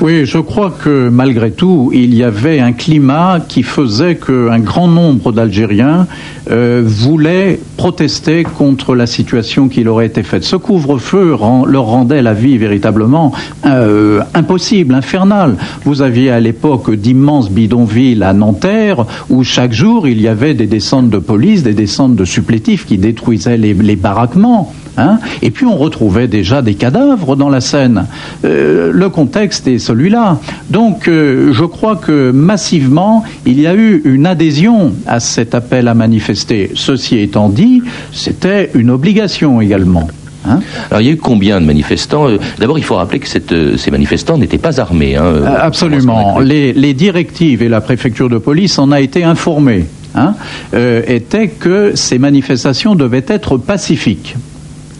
Oui, 0.00 0.26
je 0.26 0.38
crois 0.38 0.74
que 0.82 1.08
malgré 1.08 1.52
tout, 1.52 1.90
il 1.94 2.12
y 2.12 2.24
avait 2.24 2.58
un 2.58 2.72
climat 2.72 3.38
qui 3.46 3.62
faisait 3.62 4.16
qu'un 4.16 4.58
grand 4.58 4.88
nombre 4.88 5.30
d'Algériens 5.30 6.08
euh, 6.50 6.82
voulaient 6.84 7.60
protester 7.76 8.42
contre 8.42 8.96
la 8.96 9.06
situation 9.06 9.68
qui 9.68 9.84
leur 9.84 10.02
était 10.02 10.24
faite. 10.24 10.42
Ce 10.42 10.56
couvre-feu 10.56 11.34
rend- 11.34 11.64
leur 11.66 11.84
rendait 11.84 12.20
la 12.22 12.34
vie 12.34 12.58
véritablement 12.58 13.32
euh, 13.64 14.22
impossible, 14.34 14.92
infernale. 14.94 15.54
Vous 15.84 16.02
aviez 16.02 16.30
à 16.30 16.40
l'époque 16.40 16.92
d'immenses 16.92 17.48
bidonvilles 17.48 18.24
à 18.24 18.32
Nanterre 18.32 19.06
où 19.30 19.44
chaque 19.44 19.72
jour 19.72 20.08
il 20.08 20.20
y 20.20 20.26
avait 20.26 20.54
des 20.54 20.66
descentes 20.66 21.08
de 21.08 21.18
police, 21.18 21.62
des 21.62 21.74
descentes 21.74 21.91
de 22.00 22.24
supplétifs 22.24 22.86
qui 22.86 22.98
détruisaient 22.98 23.56
les, 23.56 23.74
les 23.74 23.96
baraquements. 23.96 24.72
hein. 24.96 25.18
Et 25.42 25.50
puis 25.50 25.66
on 25.66 25.76
retrouvait 25.76 26.28
déjà 26.28 26.62
des 26.62 26.74
cadavres 26.74 27.36
dans 27.36 27.48
la 27.48 27.60
Seine. 27.60 28.06
Euh, 28.44 28.90
le 28.92 29.08
contexte 29.08 29.66
est 29.68 29.78
celui-là. 29.78 30.38
Donc 30.70 31.08
euh, 31.08 31.52
je 31.52 31.64
crois 31.64 31.96
que 31.96 32.30
massivement 32.30 33.24
il 33.46 33.60
y 33.60 33.66
a 33.66 33.74
eu 33.74 34.02
une 34.04 34.26
adhésion 34.26 34.92
à 35.06 35.20
cet 35.20 35.54
appel 35.54 35.88
à 35.88 35.94
manifester. 35.94 36.70
Ceci 36.74 37.18
étant 37.18 37.48
dit, 37.48 37.82
c'était 38.12 38.70
une 38.74 38.90
obligation 38.90 39.60
également. 39.60 40.08
hein. 40.48 40.60
Alors 40.90 41.00
il 41.00 41.06
y 41.06 41.10
a 41.10 41.12
eu 41.12 41.16
combien 41.16 41.60
de 41.60 41.66
manifestants? 41.66 42.28
Euh, 42.28 42.38
D'abord, 42.58 42.78
il 42.78 42.84
faut 42.84 42.96
rappeler 42.96 43.18
que 43.20 43.28
cette, 43.28 43.54
ces 43.76 43.90
manifestants 43.90 44.38
n'étaient 44.38 44.58
pas 44.58 44.80
armés. 44.80 45.16
hein. 45.16 45.44
Absolument. 45.60 46.38
Les, 46.40 46.72
les 46.72 46.94
directives 46.94 47.62
et 47.62 47.68
la 47.68 47.80
préfecture 47.80 48.28
de 48.28 48.38
police 48.38 48.78
en 48.78 48.90
a 48.92 49.00
été 49.00 49.24
informée. 49.24 49.84
Hein, 50.14 50.34
euh, 50.74 51.02
étaient 51.06 51.48
que 51.48 51.92
ces 51.94 52.18
manifestations 52.18 52.94
devaient 52.94 53.24
être 53.28 53.56
pacifiques. 53.56 54.36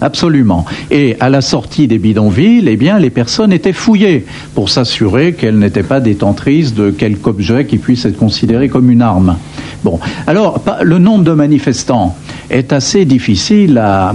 Absolument. 0.00 0.64
Et 0.90 1.16
à 1.20 1.28
la 1.28 1.40
sortie 1.42 1.86
des 1.86 1.98
bidonvilles, 1.98 2.66
eh 2.66 2.76
bien, 2.76 2.98
les 2.98 3.10
personnes 3.10 3.52
étaient 3.52 3.72
fouillées 3.72 4.24
pour 4.54 4.68
s'assurer 4.68 5.34
qu'elles 5.34 5.58
n'étaient 5.58 5.84
pas 5.84 6.00
détentrices 6.00 6.74
de 6.74 6.90
quelque 6.90 7.28
objet 7.28 7.66
qui 7.66 7.78
puisse 7.78 8.04
être 8.04 8.16
considéré 8.18 8.68
comme 8.68 8.90
une 8.90 9.02
arme. 9.02 9.36
Bon. 9.84 10.00
Alors, 10.26 10.60
le 10.82 10.98
nombre 10.98 11.24
de 11.24 11.32
manifestants 11.32 12.16
est 12.50 12.72
assez 12.72 13.04
difficile 13.04 13.78
à- 13.78 14.12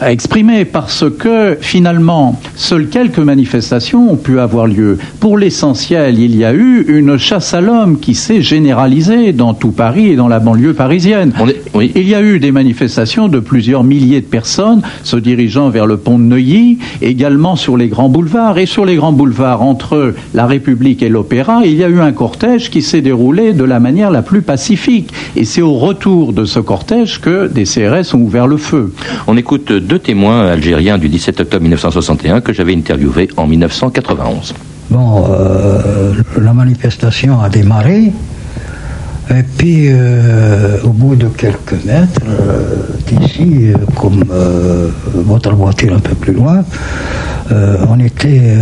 à 0.00 0.12
exprimer 0.12 0.64
parce 0.64 1.04
que 1.18 1.56
finalement, 1.60 2.40
seules 2.56 2.88
quelques 2.88 3.18
manifestations 3.18 4.12
ont 4.12 4.16
pu 4.16 4.38
avoir 4.40 4.66
lieu. 4.66 4.98
Pour 5.20 5.38
l'essentiel, 5.38 6.18
il 6.18 6.36
y 6.36 6.44
a 6.44 6.52
eu 6.52 6.84
une 6.88 7.16
chasse 7.16 7.54
à 7.54 7.60
l'homme 7.60 7.98
qui 7.98 8.14
s'est 8.14 8.42
généralisée 8.42 9.32
dans 9.32 9.54
tout 9.54 9.70
Paris 9.70 10.08
et 10.08 10.16
dans 10.16 10.28
la 10.28 10.38
banlieue 10.38 10.74
parisienne. 10.74 11.32
Il 11.74 12.08
y 12.08 12.14
a 12.14 12.22
eu 12.22 12.38
des 12.38 12.52
manifestations 12.52 13.28
de 13.28 13.40
plusieurs 13.40 13.84
milliers 13.84 14.20
de 14.20 14.26
personnes 14.26 14.82
se 15.02 15.16
dirigeant 15.16 15.70
vers 15.70 15.86
le 15.86 15.96
pont 15.96 16.18
de 16.18 16.24
Neuilly, 16.24 16.78
également 17.02 17.56
sur 17.56 17.76
les 17.76 17.88
grands 17.88 18.08
boulevards. 18.08 18.58
Et 18.58 18.66
sur 18.66 18.84
les 18.84 18.96
grands 18.96 19.12
boulevards, 19.12 19.62
entre 19.62 20.14
la 20.34 20.46
République 20.46 21.02
et 21.02 21.08
l'Opéra, 21.08 21.62
il 21.64 21.74
y 21.74 21.84
a 21.84 21.88
eu 21.88 22.00
un 22.00 22.12
cortège 22.12 22.70
qui 22.70 22.82
s'est 22.82 23.00
déroulé 23.00 23.52
de 23.52 23.64
la 23.64 23.80
manière 23.80 24.10
la 24.10 24.22
plus 24.22 24.42
pacifique. 24.42 25.12
Et 25.36 25.44
c'est 25.44 25.62
au 25.62 25.74
retour 25.74 26.32
de 26.32 26.44
ce 26.44 26.60
cortège 26.60 27.20
que 27.20 27.48
des 27.48 27.64
CRS 27.64 28.14
ont 28.14 28.20
ouvert 28.20 28.46
le 28.46 28.56
feu. 28.56 28.92
On 29.26 29.36
écoute 29.36 29.72
deux 29.88 29.98
témoins 29.98 30.46
algériens 30.46 30.98
du 30.98 31.08
17 31.08 31.40
octobre 31.40 31.62
1961 31.62 32.42
que 32.42 32.52
j'avais 32.52 32.76
interviewés 32.76 33.28
en 33.38 33.46
1991. 33.46 34.54
Bon, 34.90 35.24
euh, 35.30 36.12
la 36.38 36.52
manifestation 36.52 37.40
a 37.40 37.48
démarré. 37.48 38.12
Et 39.30 39.42
puis, 39.56 39.88
euh, 39.88 40.78
au 40.84 40.90
bout 40.90 41.16
de 41.16 41.28
quelques 41.28 41.84
mètres 41.84 42.20
euh, 42.28 42.76
d'ici, 43.06 43.72
comme 43.96 44.24
votre 45.14 45.54
voiture 45.54 45.94
un 45.94 46.00
peu 46.00 46.14
plus 46.14 46.34
loin, 46.34 46.64
on 47.50 47.98
était 47.98 48.58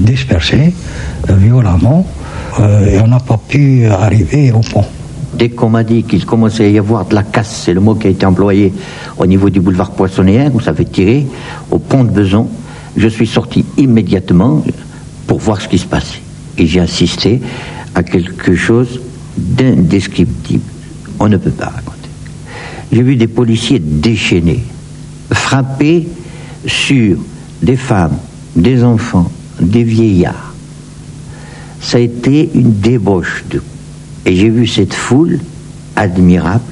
dispersés 0.00 0.72
violemment 1.28 2.06
et 2.86 2.98
on 3.00 3.08
n'a 3.08 3.20
pas 3.20 3.38
pu 3.46 3.86
arriver 3.86 4.52
au 4.52 4.60
pont. 4.60 4.84
Dès 5.34 5.48
qu'on 5.48 5.70
m'a 5.70 5.82
dit 5.82 6.02
qu'il 6.02 6.26
commençait 6.26 6.66
à 6.66 6.68
y 6.68 6.78
avoir 6.78 7.06
de 7.06 7.14
la 7.14 7.22
casse, 7.22 7.62
c'est 7.64 7.72
le 7.72 7.80
mot 7.80 7.94
qui 7.94 8.06
a 8.06 8.10
été 8.10 8.26
employé 8.26 8.72
au 9.16 9.26
niveau 9.26 9.48
du 9.48 9.60
boulevard 9.60 9.92
Poissonnière, 9.92 10.54
où 10.54 10.60
ça 10.60 10.70
avait 10.70 10.84
tiré, 10.84 11.26
au 11.70 11.78
pont 11.78 12.04
de 12.04 12.10
Beson, 12.10 12.48
je 12.96 13.08
suis 13.08 13.26
sorti 13.26 13.64
immédiatement 13.78 14.62
pour 15.26 15.38
voir 15.38 15.60
ce 15.60 15.68
qui 15.68 15.78
se 15.78 15.86
passait. 15.86 16.20
Et 16.58 16.66
j'ai 16.66 16.80
assisté 16.80 17.40
à 17.94 18.02
quelque 18.02 18.54
chose 18.54 19.00
d'indescriptible. 19.36 20.64
On 21.18 21.28
ne 21.28 21.38
peut 21.38 21.50
pas 21.50 21.66
raconter. 21.66 22.10
J'ai 22.92 23.02
vu 23.02 23.16
des 23.16 23.26
policiers 23.26 23.78
déchaînés, 23.78 24.62
frapper 25.32 26.08
sur 26.66 27.16
des 27.62 27.76
femmes, 27.76 28.18
des 28.54 28.84
enfants, 28.84 29.30
des 29.60 29.82
vieillards. 29.82 30.54
Ça 31.80 31.96
a 31.96 32.00
été 32.00 32.50
une 32.54 32.72
débauche 32.80 33.44
de 33.50 33.62
et 34.24 34.36
j'ai 34.36 34.48
vu 34.48 34.66
cette 34.66 34.94
foule 34.94 35.38
admirable, 35.96 36.62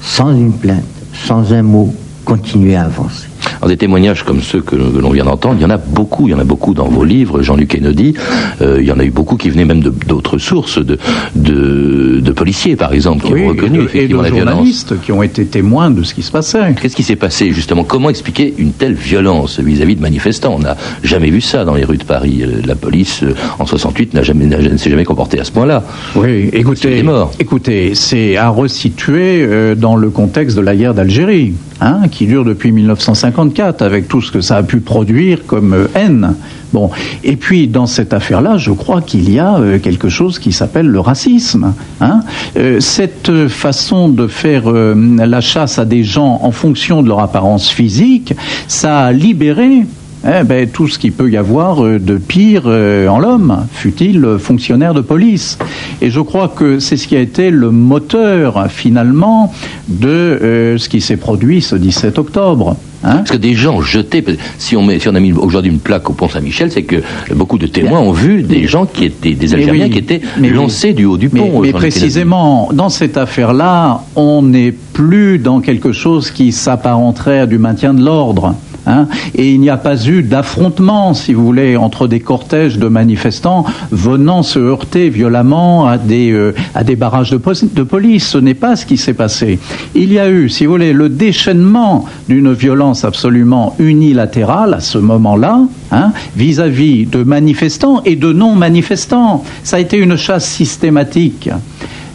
sans 0.00 0.32
une 0.32 0.52
plainte, 0.52 0.84
sans 1.26 1.52
un 1.52 1.62
mot, 1.62 1.94
continuer 2.24 2.76
à 2.76 2.84
avancer. 2.84 3.26
Alors, 3.62 3.70
des 3.70 3.76
témoignages 3.76 4.24
comme 4.24 4.40
ceux 4.42 4.60
que, 4.60 4.74
que 4.74 4.98
l'on 4.98 5.10
vient 5.10 5.24
d'entendre, 5.24 5.54
il 5.56 5.62
y 5.62 5.64
en 5.64 5.70
a 5.70 5.76
beaucoup, 5.76 6.26
il 6.26 6.32
y 6.32 6.34
en 6.34 6.40
a 6.40 6.44
beaucoup 6.44 6.74
dans 6.74 6.88
vos 6.88 7.04
livres, 7.04 7.42
Jean-Luc 7.42 7.68
Kennedy. 7.68 8.12
Euh, 8.60 8.78
il 8.80 8.86
y 8.88 8.90
en 8.90 8.98
a 8.98 9.04
eu 9.04 9.10
beaucoup 9.10 9.36
qui 9.36 9.50
venaient 9.50 9.64
même 9.64 9.78
d'autres 9.80 10.38
sources, 10.38 10.84
de, 10.84 10.98
de, 11.36 12.18
de 12.20 12.32
policiers 12.32 12.74
par 12.74 12.92
exemple, 12.92 13.24
qui 13.24 13.32
Oui, 13.32 13.44
ont 13.44 13.48
reconnu 13.50 13.78
et 13.78 13.78
de, 13.78 13.82
et 13.82 13.84
effectivement 13.84 14.18
de 14.22 14.24
la 14.26 14.30
violence. 14.34 14.54
journalistes 14.54 14.94
qui 15.00 15.12
ont 15.12 15.22
été 15.22 15.44
témoins 15.46 15.90
de 15.90 16.02
ce 16.02 16.12
qui 16.12 16.22
se 16.22 16.32
passait. 16.32 16.74
Qu'est-ce 16.80 16.96
qui 16.96 17.04
s'est 17.04 17.14
passé 17.14 17.52
justement? 17.52 17.84
Comment 17.84 18.10
expliquer 18.10 18.52
une 18.58 18.72
telle 18.72 18.94
violence 18.94 19.60
vis-à-vis 19.60 19.94
de 19.94 20.02
manifestants? 20.02 20.54
On 20.56 20.60
n'a 20.60 20.76
jamais 21.04 21.30
vu 21.30 21.40
ça 21.40 21.64
dans 21.64 21.74
les 21.74 21.84
rues 21.84 21.98
de 21.98 22.04
Paris. 22.04 22.42
Euh, 22.42 22.62
La 22.66 22.74
police, 22.74 23.22
euh, 23.22 23.34
en 23.60 23.66
68, 23.66 24.14
n'a 24.14 24.22
jamais, 24.24 24.46
ne 24.46 24.76
s'est 24.76 24.90
jamais 24.90 25.04
comportée 25.04 25.38
à 25.38 25.44
ce 25.44 25.52
point-là. 25.52 25.84
Oui, 26.16 26.50
écoutez, 26.52 27.04
écoutez, 27.38 27.94
c'est 27.94 28.36
à 28.36 28.48
resituer 28.48 29.42
euh, 29.46 29.74
dans 29.76 29.94
le 29.94 30.10
contexte 30.10 30.56
de 30.56 30.62
la 30.62 30.74
guerre 30.74 30.94
d'Algérie, 30.94 31.52
hein, 31.82 32.08
qui 32.10 32.26
dure 32.26 32.44
depuis 32.44 32.72
1954, 32.72 33.82
avec 33.82 34.08
tout 34.08 34.20
ce 34.22 34.30
que 34.30 34.40
ça 34.40 34.56
a 34.56 34.62
pu 34.62 34.80
produire 34.80 35.46
comme 35.46 35.74
euh, 35.74 35.86
haine. 35.94 36.34
Bon, 36.72 36.90
et 37.22 37.36
puis 37.36 37.68
dans 37.68 37.86
cette 37.86 38.14
affaire-là, 38.14 38.56
je 38.56 38.70
crois 38.70 39.02
qu'il 39.02 39.30
y 39.30 39.38
a 39.38 39.56
euh, 39.56 39.78
quelque 39.78 40.08
chose 40.08 40.38
qui 40.38 40.52
s'appelle 40.52 40.86
le 40.86 41.00
racisme. 41.00 41.74
Hein. 42.00 42.20
Euh, 42.56 42.80
cette 42.80 43.48
façon 43.48 44.08
de 44.08 44.26
faire 44.26 44.70
la 44.70 45.40
chasse 45.40 45.78
à 45.78 45.84
des 45.84 46.04
gens 46.04 46.40
en 46.42 46.52
fonction 46.52 47.02
de 47.02 47.08
leur 47.08 47.20
apparence 47.20 47.68
physique, 47.68 48.34
ça 48.68 49.00
a 49.00 49.12
libéré 49.12 49.84
eh 50.24 50.44
ben, 50.44 50.68
tout 50.68 50.86
ce 50.88 50.98
qu'il 50.98 51.12
peut 51.12 51.30
y 51.30 51.36
avoir 51.36 51.84
euh, 51.84 51.98
de 51.98 52.16
pire 52.16 52.64
euh, 52.66 53.08
en 53.08 53.18
l'homme, 53.18 53.66
fut-il 53.72 54.36
fonctionnaire 54.38 54.94
de 54.94 55.00
police. 55.00 55.58
Et 56.00 56.10
je 56.10 56.20
crois 56.20 56.48
que 56.48 56.78
c'est 56.78 56.96
ce 56.96 57.08
qui 57.08 57.16
a 57.16 57.20
été 57.20 57.50
le 57.50 57.70
moteur, 57.70 58.70
finalement, 58.70 59.52
de 59.88 60.08
euh, 60.08 60.78
ce 60.78 60.88
qui 60.88 61.00
s'est 61.00 61.16
produit 61.16 61.60
ce 61.60 61.74
17 61.74 62.18
octobre. 62.18 62.76
Hein 63.04 63.16
Parce 63.16 63.32
que 63.32 63.36
des 63.36 63.54
gens 63.54 63.80
jetés, 63.80 64.24
si 64.58 64.76
on, 64.76 64.84
met, 64.84 65.00
si 65.00 65.08
on 65.08 65.14
a 65.16 65.20
mis 65.20 65.32
aujourd'hui 65.32 65.72
une 65.72 65.80
plaque 65.80 66.08
au 66.08 66.12
pont 66.12 66.28
Saint-Michel, 66.28 66.70
c'est 66.70 66.84
que 66.84 67.02
beaucoup 67.34 67.58
de 67.58 67.66
témoins 67.66 67.98
ont 67.98 68.12
vu 68.12 68.42
des 68.44 68.68
gens 68.68 68.86
qui 68.86 69.06
étaient, 69.06 69.34
des 69.34 69.48
Mais 69.48 69.54
Algériens 69.54 69.84
oui, 69.86 69.90
qui 69.90 69.98
étaient 69.98 70.20
mais 70.38 70.50
lancés 70.50 70.92
du 70.92 71.04
haut 71.04 71.16
du 71.16 71.28
Mais, 71.32 71.40
pont. 71.40 71.46
mais 71.46 71.72
Kennedy. 71.72 71.72
précisément, 71.72 72.68
dans 72.72 72.90
cette 72.90 73.16
affaire-là, 73.16 74.04
on 74.14 74.42
n'est 74.42 74.70
plus 74.70 75.40
dans 75.40 75.60
quelque 75.60 75.90
chose 75.90 76.30
qui 76.30 76.52
s'apparenterait 76.52 77.40
à 77.40 77.46
du 77.46 77.58
maintien 77.58 77.92
de 77.92 78.04
l'ordre. 78.04 78.54
Hein. 78.86 79.06
et 79.34 79.52
il 79.52 79.60
n'y 79.60 79.70
a 79.70 79.76
pas 79.76 80.06
eu 80.06 80.22
d'affrontement, 80.22 81.14
si 81.14 81.32
vous 81.32 81.44
voulez, 81.44 81.76
entre 81.76 82.08
des 82.08 82.20
cortèges 82.20 82.78
de 82.78 82.88
manifestants 82.88 83.64
venant 83.90 84.42
se 84.42 84.58
heurter 84.58 85.08
violemment 85.08 85.86
à 85.86 85.98
des, 85.98 86.30
euh, 86.30 86.54
à 86.74 86.84
des 86.84 86.96
barrages 86.96 87.30
de, 87.30 87.36
police. 87.82 88.26
Ce 88.26 88.38
n'est 88.38 88.54
pas 88.54 88.76
ce 88.76 88.86
qui 88.86 88.96
s'est 88.96 89.14
passé. 89.14 89.58
Il 89.94 90.12
y 90.12 90.18
a 90.18 90.28
eu, 90.28 90.48
si 90.48 90.66
vous 90.66 90.72
voulez, 90.72 90.92
le 90.92 91.08
déchaînement 91.08 92.04
d'une 92.28 92.52
violence 92.52 93.04
absolument 93.04 93.74
unilatérale 93.78 94.74
à 94.74 94.80
ce 94.80 94.98
moment-là, 94.98 95.60
hein, 95.90 96.12
vis-à-vis 96.36 97.06
de 97.06 97.22
manifestants 97.22 98.02
et 98.04 98.16
de 98.16 98.32
non-manifestants. 98.32 99.44
Ça 99.62 99.76
a 99.76 99.80
été 99.80 99.98
une 99.98 100.16
chasse 100.16 100.46
systématique 100.46 101.50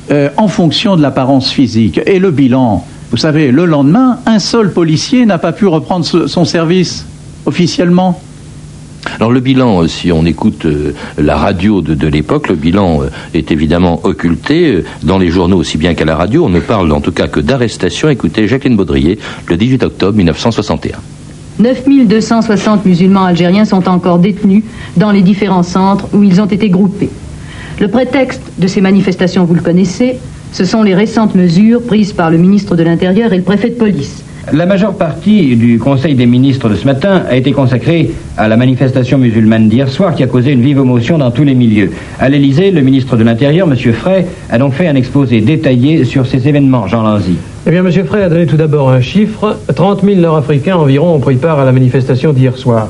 euh, 0.10 0.30
en 0.38 0.48
fonction 0.48 0.96
de 0.96 1.02
l'apparence 1.02 1.52
physique. 1.52 2.00
Et 2.06 2.20
le 2.20 2.32
bilan, 2.32 2.86
vous 3.12 3.18
savez, 3.18 3.52
le 3.52 3.66
lendemain, 3.66 4.20
un 4.26 4.40
seul 4.40 4.72
policier 4.72 5.26
n'a 5.26 5.38
pas 5.38 5.52
pu 5.54 5.66
reprendre 5.68 6.06
ce- 6.06 6.28
son 6.28 6.44
service 6.46 7.06
officiellement. 7.46 8.22
Alors 9.20 9.32
le 9.32 9.40
bilan, 9.40 9.84
euh, 9.84 9.88
si 9.88 10.12
on 10.12 10.26
écoute 10.26 10.66
euh, 10.66 10.94
la 11.18 11.38
radio 11.38 11.82
de, 11.82 11.94
de 11.94 12.08
l'époque, 12.08 12.50
le 12.50 12.56
bilan 12.56 13.04
euh, 13.04 13.10
est 13.34 13.52
évidemment 13.52 14.02
occulté 14.04 14.68
euh, 14.74 14.84
dans 15.04 15.18
les 15.18 15.30
journaux 15.30 15.58
aussi 15.58 15.78
bien 15.78 15.94
qu'à 15.94 16.04
la 16.04 16.18
radio. 16.18 16.44
On 16.46 16.50
ne 16.50 16.60
parle 16.60 16.92
en 16.92 17.00
tout 17.00 17.14
cas 17.14 17.28
que 17.28 17.40
d'arrestation. 17.40 18.10
Écoutez 18.10 18.48
Jacqueline 18.50 18.76
Baudrier, 18.76 19.18
le 19.48 19.56
18 19.56 19.84
octobre 19.84 20.18
1961. 20.18 20.98
9260 21.60 22.86
musulmans 22.86 23.24
algériens 23.26 23.66
sont 23.66 23.88
encore 23.88 24.20
détenus 24.20 24.64
dans 24.98 25.12
les 25.12 25.22
différents 25.22 25.64
centres 25.64 26.08
où 26.14 26.24
ils 26.24 26.42
ont 26.42 26.46
été 26.46 26.70
groupés. 26.70 27.10
Le 27.80 27.88
prétexte 27.88 28.42
de 28.58 28.68
ces 28.68 28.82
manifestations, 28.82 29.46
vous 29.46 29.54
le 29.56 29.62
connaissez, 29.62 30.18
ce 30.52 30.66
sont 30.66 30.84
les 30.84 30.96
récentes 30.96 31.36
mesures 31.36 31.82
prises 31.82 32.14
par 32.14 32.30
le 32.32 32.38
ministre 32.38 32.76
de 32.76 32.84
l'Intérieur 32.84 33.34
et 33.34 33.38
le 33.38 33.44
préfet 33.44 33.70
de 33.70 33.76
police. 33.76 34.24
La 34.54 34.66
majeure 34.66 34.94
partie 34.94 35.58
du 35.58 35.78
Conseil 35.78 36.16
des 36.16 36.26
ministres 36.26 36.70
de 36.70 36.76
ce 36.76 36.86
matin 36.86 37.24
a 37.30 37.36
été 37.36 37.52
consacrée 37.52 38.12
à 38.38 38.48
la 38.48 38.56
manifestation 38.56 39.18
musulmane 39.18 39.68
d'hier 39.68 39.90
soir 39.90 40.16
qui 40.16 40.24
a 40.24 40.28
causé 40.28 40.54
une 40.54 40.62
vive 40.62 40.78
émotion 40.78 41.18
dans 41.18 41.32
tous 41.32 41.44
les 41.44 41.54
milieux. 41.54 41.92
À 42.18 42.30
l'Élysée, 42.30 42.72
le 42.72 42.80
ministre 42.80 43.18
de 43.18 43.26
l'Intérieur, 43.26 43.68
M. 43.70 43.76
Frey, 43.94 44.26
a 44.50 44.58
donc 44.58 44.72
fait 44.72 44.88
un 44.88 44.96
exposé 44.96 45.42
détaillé 45.42 46.06
sur 46.06 46.26
ces 46.26 46.48
événements. 46.48 46.88
Jean 46.88 47.04
Lanzy. 47.04 47.36
Eh 47.66 47.72
bien, 47.72 47.86
M. 47.86 47.92
Frey 48.06 48.24
a 48.24 48.30
donné 48.30 48.46
tout 48.46 48.56
d'abord 48.56 48.90
un 48.90 49.02
chiffre. 49.02 49.58
30 49.76 50.06
000 50.06 50.22
Nord-Africains 50.22 50.78
environ 50.78 51.14
ont 51.16 51.20
pris 51.20 51.36
part 51.36 51.60
à 51.60 51.66
la 51.66 51.74
manifestation 51.74 52.32
d'hier 52.32 52.56
soir. 52.56 52.88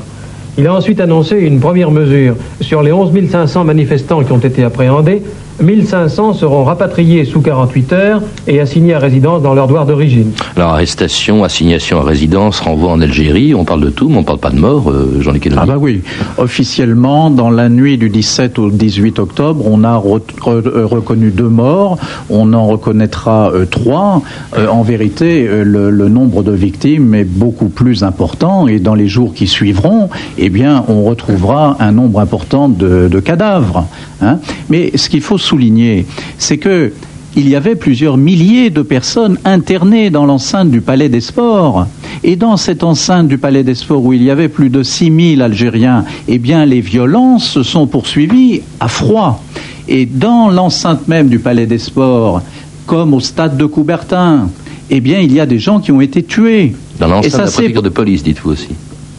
Il 0.58 0.66
a 0.68 0.74
ensuite 0.74 1.00
annoncé 1.00 1.36
une 1.36 1.58
première 1.58 1.90
mesure. 1.90 2.36
Sur 2.60 2.84
les 2.84 2.92
11 2.92 3.10
500 3.28 3.64
manifestants 3.64 4.22
qui 4.22 4.30
ont 4.30 4.38
été 4.38 4.62
appréhendés, 4.62 5.22
1500 5.60 6.34
seront 6.34 6.64
rapatriés 6.64 7.24
sous 7.24 7.40
48 7.40 7.92
heures 7.92 8.22
et 8.46 8.60
assignés 8.60 8.94
à 8.94 8.98
résidence 8.98 9.42
dans 9.42 9.54
leur 9.54 9.66
droit 9.68 9.84
d'origine. 9.84 10.30
Alors 10.56 10.70
arrestation, 10.72 11.44
assignation 11.44 12.00
à 12.00 12.02
résidence, 12.04 12.60
renvoi 12.60 12.90
en 12.90 13.00
Algérie, 13.00 13.54
on 13.54 13.64
parle 13.64 13.80
de 13.82 13.90
tout, 13.90 14.08
mais 14.08 14.16
on 14.16 14.20
ne 14.20 14.24
parle 14.26 14.38
pas 14.38 14.50
de 14.50 14.58
mort, 14.58 14.90
euh, 14.90 15.18
Jean-Luc. 15.20 15.48
Ah 15.56 15.66
bah 15.66 15.76
oui. 15.78 16.02
Officiellement, 16.38 17.30
dans 17.30 17.50
la 17.50 17.68
nuit 17.68 17.98
du 17.98 18.08
17 18.08 18.58
au 18.58 18.70
18 18.70 19.18
octobre, 19.18 19.64
on 19.66 19.84
a 19.84 19.96
re- 19.98 20.20
re- 20.40 20.82
reconnu 20.84 21.30
deux 21.30 21.48
morts. 21.48 21.98
On 22.30 22.52
en 22.52 22.66
reconnaîtra 22.66 23.50
euh, 23.52 23.64
trois. 23.64 24.22
Euh, 24.56 24.68
en 24.68 24.82
vérité, 24.82 25.46
euh, 25.48 25.64
le, 25.64 25.90
le 25.90 26.08
nombre 26.08 26.42
de 26.42 26.52
victimes 26.52 27.14
est 27.14 27.24
beaucoup 27.24 27.68
plus 27.68 28.02
important. 28.04 28.66
Et 28.68 28.78
dans 28.78 28.94
les 28.94 29.08
jours 29.08 29.34
qui 29.34 29.46
suivront, 29.46 30.08
eh 30.38 30.48
bien, 30.50 30.84
on 30.88 31.02
retrouvera 31.04 31.76
un 31.80 31.92
nombre 31.92 32.20
important 32.20 32.68
de, 32.68 33.08
de 33.10 33.20
cadavres. 33.20 33.86
hein. 34.22 34.38
Mais 34.70 34.92
ce 34.96 35.08
qu'il 35.08 35.20
faut 35.20 35.38
souligner, 35.48 36.06
c'est 36.38 36.58
que 36.58 36.92
il 37.36 37.48
y 37.48 37.54
avait 37.54 37.76
plusieurs 37.76 38.16
milliers 38.16 38.70
de 38.70 38.82
personnes 38.82 39.38
internées 39.44 40.10
dans 40.10 40.26
l'enceinte 40.26 40.70
du 40.70 40.80
Palais 40.80 41.08
des 41.08 41.20
Sports. 41.20 41.86
Et 42.24 42.34
dans 42.34 42.56
cette 42.56 42.82
enceinte 42.82 43.28
du 43.28 43.38
Palais 43.38 43.62
des 43.62 43.76
Sports 43.76 44.04
où 44.04 44.12
il 44.12 44.24
y 44.24 44.30
avait 44.30 44.48
plus 44.48 44.70
de 44.70 44.82
6000 44.82 45.40
Algériens, 45.40 46.04
eh 46.26 46.38
bien, 46.38 46.64
les 46.64 46.80
violences 46.80 47.48
se 47.48 47.62
sont 47.62 47.86
poursuivies 47.86 48.62
à 48.80 48.88
froid. 48.88 49.42
Et 49.86 50.04
dans 50.04 50.48
l'enceinte 50.48 51.06
même 51.06 51.28
du 51.28 51.38
Palais 51.38 51.66
des 51.66 51.78
Sports, 51.78 52.42
comme 52.86 53.14
au 53.14 53.20
stade 53.20 53.56
de 53.56 53.66
Coubertin, 53.66 54.48
eh 54.90 55.00
bien, 55.00 55.20
il 55.20 55.32
y 55.32 55.38
a 55.38 55.46
des 55.46 55.60
gens 55.60 55.78
qui 55.78 55.92
ont 55.92 56.00
été 56.00 56.24
tués. 56.24 56.74
Dans 56.98 57.06
l'enceinte 57.08 57.30
ça, 57.30 57.38
de 57.38 57.44
la 57.44 57.50
préfecture 57.52 57.82
de 57.82 57.88
police, 57.90 58.24
dites-vous 58.24 58.50
aussi. 58.50 58.70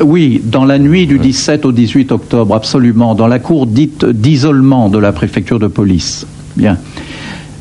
Oui, 0.01 0.41
dans 0.43 0.65
la 0.65 0.79
nuit 0.79 1.07
du 1.07 1.19
17 1.19 1.65
au 1.65 1.71
18 1.71 2.11
octobre, 2.11 2.55
absolument, 2.55 3.15
dans 3.15 3.27
la 3.27 3.39
cour 3.39 3.67
dite 3.67 4.05
d'isolement 4.05 4.89
de 4.89 4.97
la 4.97 5.11
préfecture 5.11 5.59
de 5.59 5.67
police. 5.67 6.25
Bien. 6.55 6.77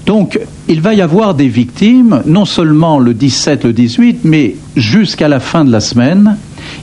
Donc, 0.06 0.40
il 0.68 0.80
va 0.80 0.94
y 0.94 1.02
avoir 1.02 1.34
des 1.34 1.48
victimes, 1.48 2.22
non 2.24 2.44
seulement 2.44 2.98
le 2.98 3.12
17, 3.12 3.64
le 3.64 3.72
18, 3.72 4.20
mais 4.24 4.56
jusqu'à 4.74 5.28
la 5.28 5.40
fin 5.40 5.64
de 5.64 5.70
la 5.70 5.80
semaine. 5.80 6.36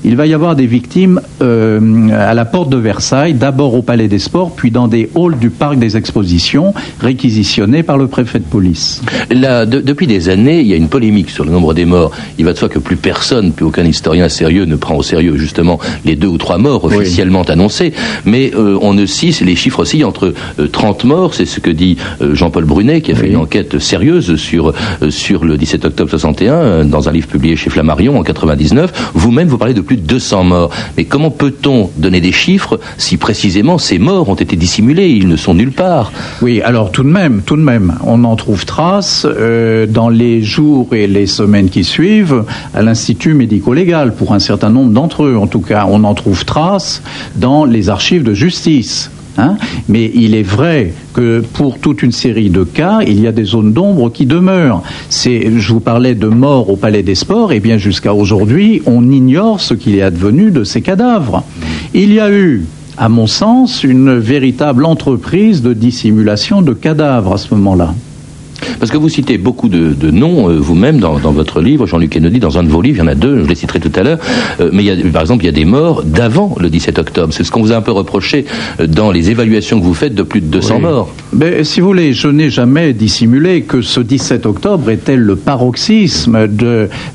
Il 0.04 0.15
va 0.15 0.27
y 0.27 0.34
avoir 0.34 0.56
des 0.56 0.68
victimes 0.68 1.22
euh, 1.42 2.10
à 2.12 2.34
la 2.34 2.46
porte 2.46 2.70
de 2.70 2.77
Versailles, 2.77 3.34
d'abord 3.34 3.74
au 3.75 3.82
Palais 3.82 4.08
des 4.08 4.20
Sports, 4.20 4.51
puis 4.56 4.72
dans 4.72 4.88
des 4.88 5.10
halls 5.15 5.38
du 5.39 5.50
Parc 5.50 5.77
des 5.80 5.98
Expositions, 5.98 6.74
réquisitionnés 7.00 7.84
par 7.84 7.98
le 7.98 8.08
préfet 8.08 8.39
de 8.39 8.44
police. 8.46 9.01
Là, 9.32 9.65
de- 9.65 9.80
depuis 9.80 10.08
des 10.08 10.30
années, 10.30 10.62
il 10.62 10.68
y 10.68 10.74
a 10.74 10.75
une 10.77 10.89
polémique 10.89 11.30
sur 11.30 11.46
le 11.46 11.51
nombre 11.51 11.74
des 11.74 11.86
morts. 11.86 12.12
Il 12.38 12.46
va 12.46 12.54
de 12.54 12.58
soi 12.58 12.68
que 12.70 12.80
plus 12.80 12.96
personne, 12.98 13.51
plus 13.51 13.65
aucun 13.65 13.84
historien 13.86 14.27
sérieux 14.30 14.65
ne 14.65 14.75
prend 14.75 14.96
au 14.96 15.04
sérieux 15.04 15.38
justement 15.38 15.80
les 16.04 16.15
deux 16.15 16.27
ou 16.27 16.38
trois 16.38 16.58
morts 16.58 16.84
officiellement 16.86 17.44
annoncés. 17.44 17.94
Mais 18.25 18.51
euh, 18.56 18.77
on 18.82 18.94
ne 18.94 19.06
cisse 19.06 19.42
les 19.42 19.56
chiffres 19.56 19.80
aussi 19.82 20.04
entre 20.04 20.34
euh, 20.60 20.68
30 20.68 21.04
morts, 21.06 21.34
c'est 21.34 21.46
ce 21.46 21.60
que 21.60 21.70
dit 21.70 21.98
euh, 22.22 22.34
Jean-Paul 22.36 22.65
Brunet, 22.65 23.01
qui 23.01 23.12
a 23.12 23.15
fait 23.15 23.27
une 23.30 23.38
enquête 23.38 23.80
sérieuse 23.80 24.36
sur 24.36 24.70
euh, 25.01 25.10
sur 25.12 25.46
le 25.46 25.58
17 25.58 25.86
octobre 25.86 26.10
61 26.10 26.54
euh, 26.54 26.84
dans 26.84 27.08
un 27.08 27.12
livre 27.12 27.27
publié 27.27 27.56
chez 27.56 27.70
Flammarion 27.70 28.18
en 28.20 28.24
99. 28.24 29.12
Vous-même, 29.13 29.48
vous 29.48 29.58
parlez 29.58 29.74
de 29.75 29.82
plus 29.82 29.98
de 29.98 30.01
200 30.01 30.44
morts. 30.46 30.72
Mais 30.98 31.05
comment 31.05 31.29
peut-on 31.29 31.91
donner 31.98 32.22
des 32.22 32.32
chiffres 32.32 32.79
si 32.98 33.17
précisément 33.17 33.77
ces 33.77 34.00
morts 34.00 34.29
ont 34.29 34.36
été 34.36 34.55
dissimulés? 34.55 35.09
Ils 35.09 35.27
ne 35.27 35.35
sont 35.35 35.53
nulle 35.53 35.72
part. 35.72 36.11
Oui, 36.42 36.61
alors 36.61 36.92
tout 36.92 37.03
de 37.03 37.09
même, 37.09 37.42
tout 37.46 37.55
de 37.55 37.61
même, 37.61 37.96
on 38.03 38.24
en 38.24 38.35
trouve 38.35 38.66
trace 38.66 39.27
euh, 39.29 39.85
dans 39.85 40.09
les 40.09 40.42
jours 40.42 40.94
et 40.94 41.07
les 41.07 41.27
semaines 41.27 41.70
qui 41.70 41.83
suivent 41.83 42.44
à 42.74 42.81
l'Institut 42.81 43.33
médico-légal, 43.33 44.16
pour 44.16 44.33
un 44.33 44.40
certain 44.40 44.70
nombre 44.70 44.92
d'entre 44.92 45.24
eux 45.25 45.38
en 45.38 45.48
tout 45.48 45.61
cas. 45.61 45.85
On 45.88 46.03
en 46.03 46.14
trouve 46.14 46.46
trace 46.46 47.01
dans 47.35 47.66
les 47.66 47.90
archives 47.90 48.24
de 48.24 48.33
justice. 48.33 49.11
Hein. 49.38 49.58
Mais 49.90 50.12
il 50.14 50.36
est 50.36 50.44
vrai 50.44 50.94
que 51.14 51.44
pour 51.54 51.80
toute 51.80 52.04
une 52.04 52.12
série 52.12 52.50
de 52.50 52.64
cas, 52.64 53.00
il 53.06 53.20
y 53.20 53.28
a 53.28 53.32
des 53.32 53.44
zones 53.44 53.74
d'ombre 53.74 54.12
qui 54.12 54.26
demeurent. 54.26 54.82
C'est, 55.10 55.52
je 55.58 55.74
vous 55.74 55.80
parlais 55.80 56.16
de 56.16 56.28
morts 56.28 56.70
au 56.70 56.76
Palais 56.76 57.04
des 57.04 57.16
Sports, 57.16 57.52
et 57.52 57.60
bien 57.60 57.78
jusqu'à 57.78 58.14
aujourd'hui, 58.14 58.82
on 58.86 59.10
ignore 59.10 59.62
ce 59.62 59.74
qu'il 59.74 59.96
est 59.96 60.02
advenu 60.02 60.52
de 60.52 60.64
ces 60.64 60.82
cadavres. 60.82 61.44
Il 61.94 62.14
y 62.14 62.20
a 62.20 62.32
eu 62.32 62.66
à 62.98 63.10
mon 63.10 63.28
sens, 63.28 63.84
une 63.84 64.18
véritable 64.18 64.86
entreprise 64.86 65.62
de 65.62 65.74
dissimulation 65.74 66.62
de 66.62 66.74
cadavres 66.74 67.34
à 67.34 67.38
ce 67.38 67.54
moment-là. 67.54 67.94
Parce 68.80 68.92
que 68.92 68.98
vous 68.98 69.10
citez 69.10 69.38
beaucoup 69.38 69.70
de, 69.70 69.94
de 69.94 70.12
noms 70.12 70.50
euh, 70.50 70.58
vous-même 70.58 71.00
dans, 71.00 71.20
dans 71.20 71.32
votre 71.32 71.62
livre, 71.62 71.86
Jean-Luc 71.88 72.12
Kennedy, 72.12 72.40
dans 72.40 72.58
un 72.58 72.64
de 72.64 72.70
vos 72.70 72.82
livres, 72.82 72.98
il 72.98 73.01
y 73.01 73.04
en 73.04 73.12
a 73.12 73.16
deux, 73.16 73.44
je 73.44 73.48
les 73.50 73.56
citerai 73.56 73.80
tout 73.80 73.92
à 73.96 74.04
l'heure, 74.04 74.20
Euh, 74.60 74.70
mais 74.72 74.84
il 74.84 74.86
y 74.88 74.92
a, 74.92 75.12
par 75.12 75.22
exemple, 75.22 75.44
il 75.44 75.48
y 75.48 75.50
a 75.50 75.54
des 75.54 75.66
morts 75.66 76.04
d'avant 76.04 76.56
le 76.60 76.70
17 76.70 77.00
octobre. 77.00 77.34
C'est 77.34 77.44
ce 77.44 77.51
qu'on 77.51 77.62
vous 77.62 77.72
a 77.72 77.75
un 77.78 77.82
peu 77.82 77.92
reproché 77.92 78.46
euh, 78.80 78.88
dans 78.88 79.12
les 79.12 79.30
évaluations 79.32 79.80
que 79.80 79.86
vous 79.86 79.94
faites 79.94 80.16
de 80.16 80.24
plus 80.24 80.42
de 80.42 80.48
200 80.48 80.75
Oui. 80.75 80.82
morts. 80.82 81.14
Mais 81.34 81.64
si 81.64 81.82
vous 81.82 81.88
voulez, 81.88 82.14
je 82.14 82.28
n'ai 82.28 82.50
jamais 82.50 82.94
dissimulé 82.94 83.62
que 83.64 83.82
ce 83.82 84.00
17 84.00 84.46
octobre 84.46 84.90
était 84.90 85.18
le 85.18 85.36
paroxysme 85.36 86.48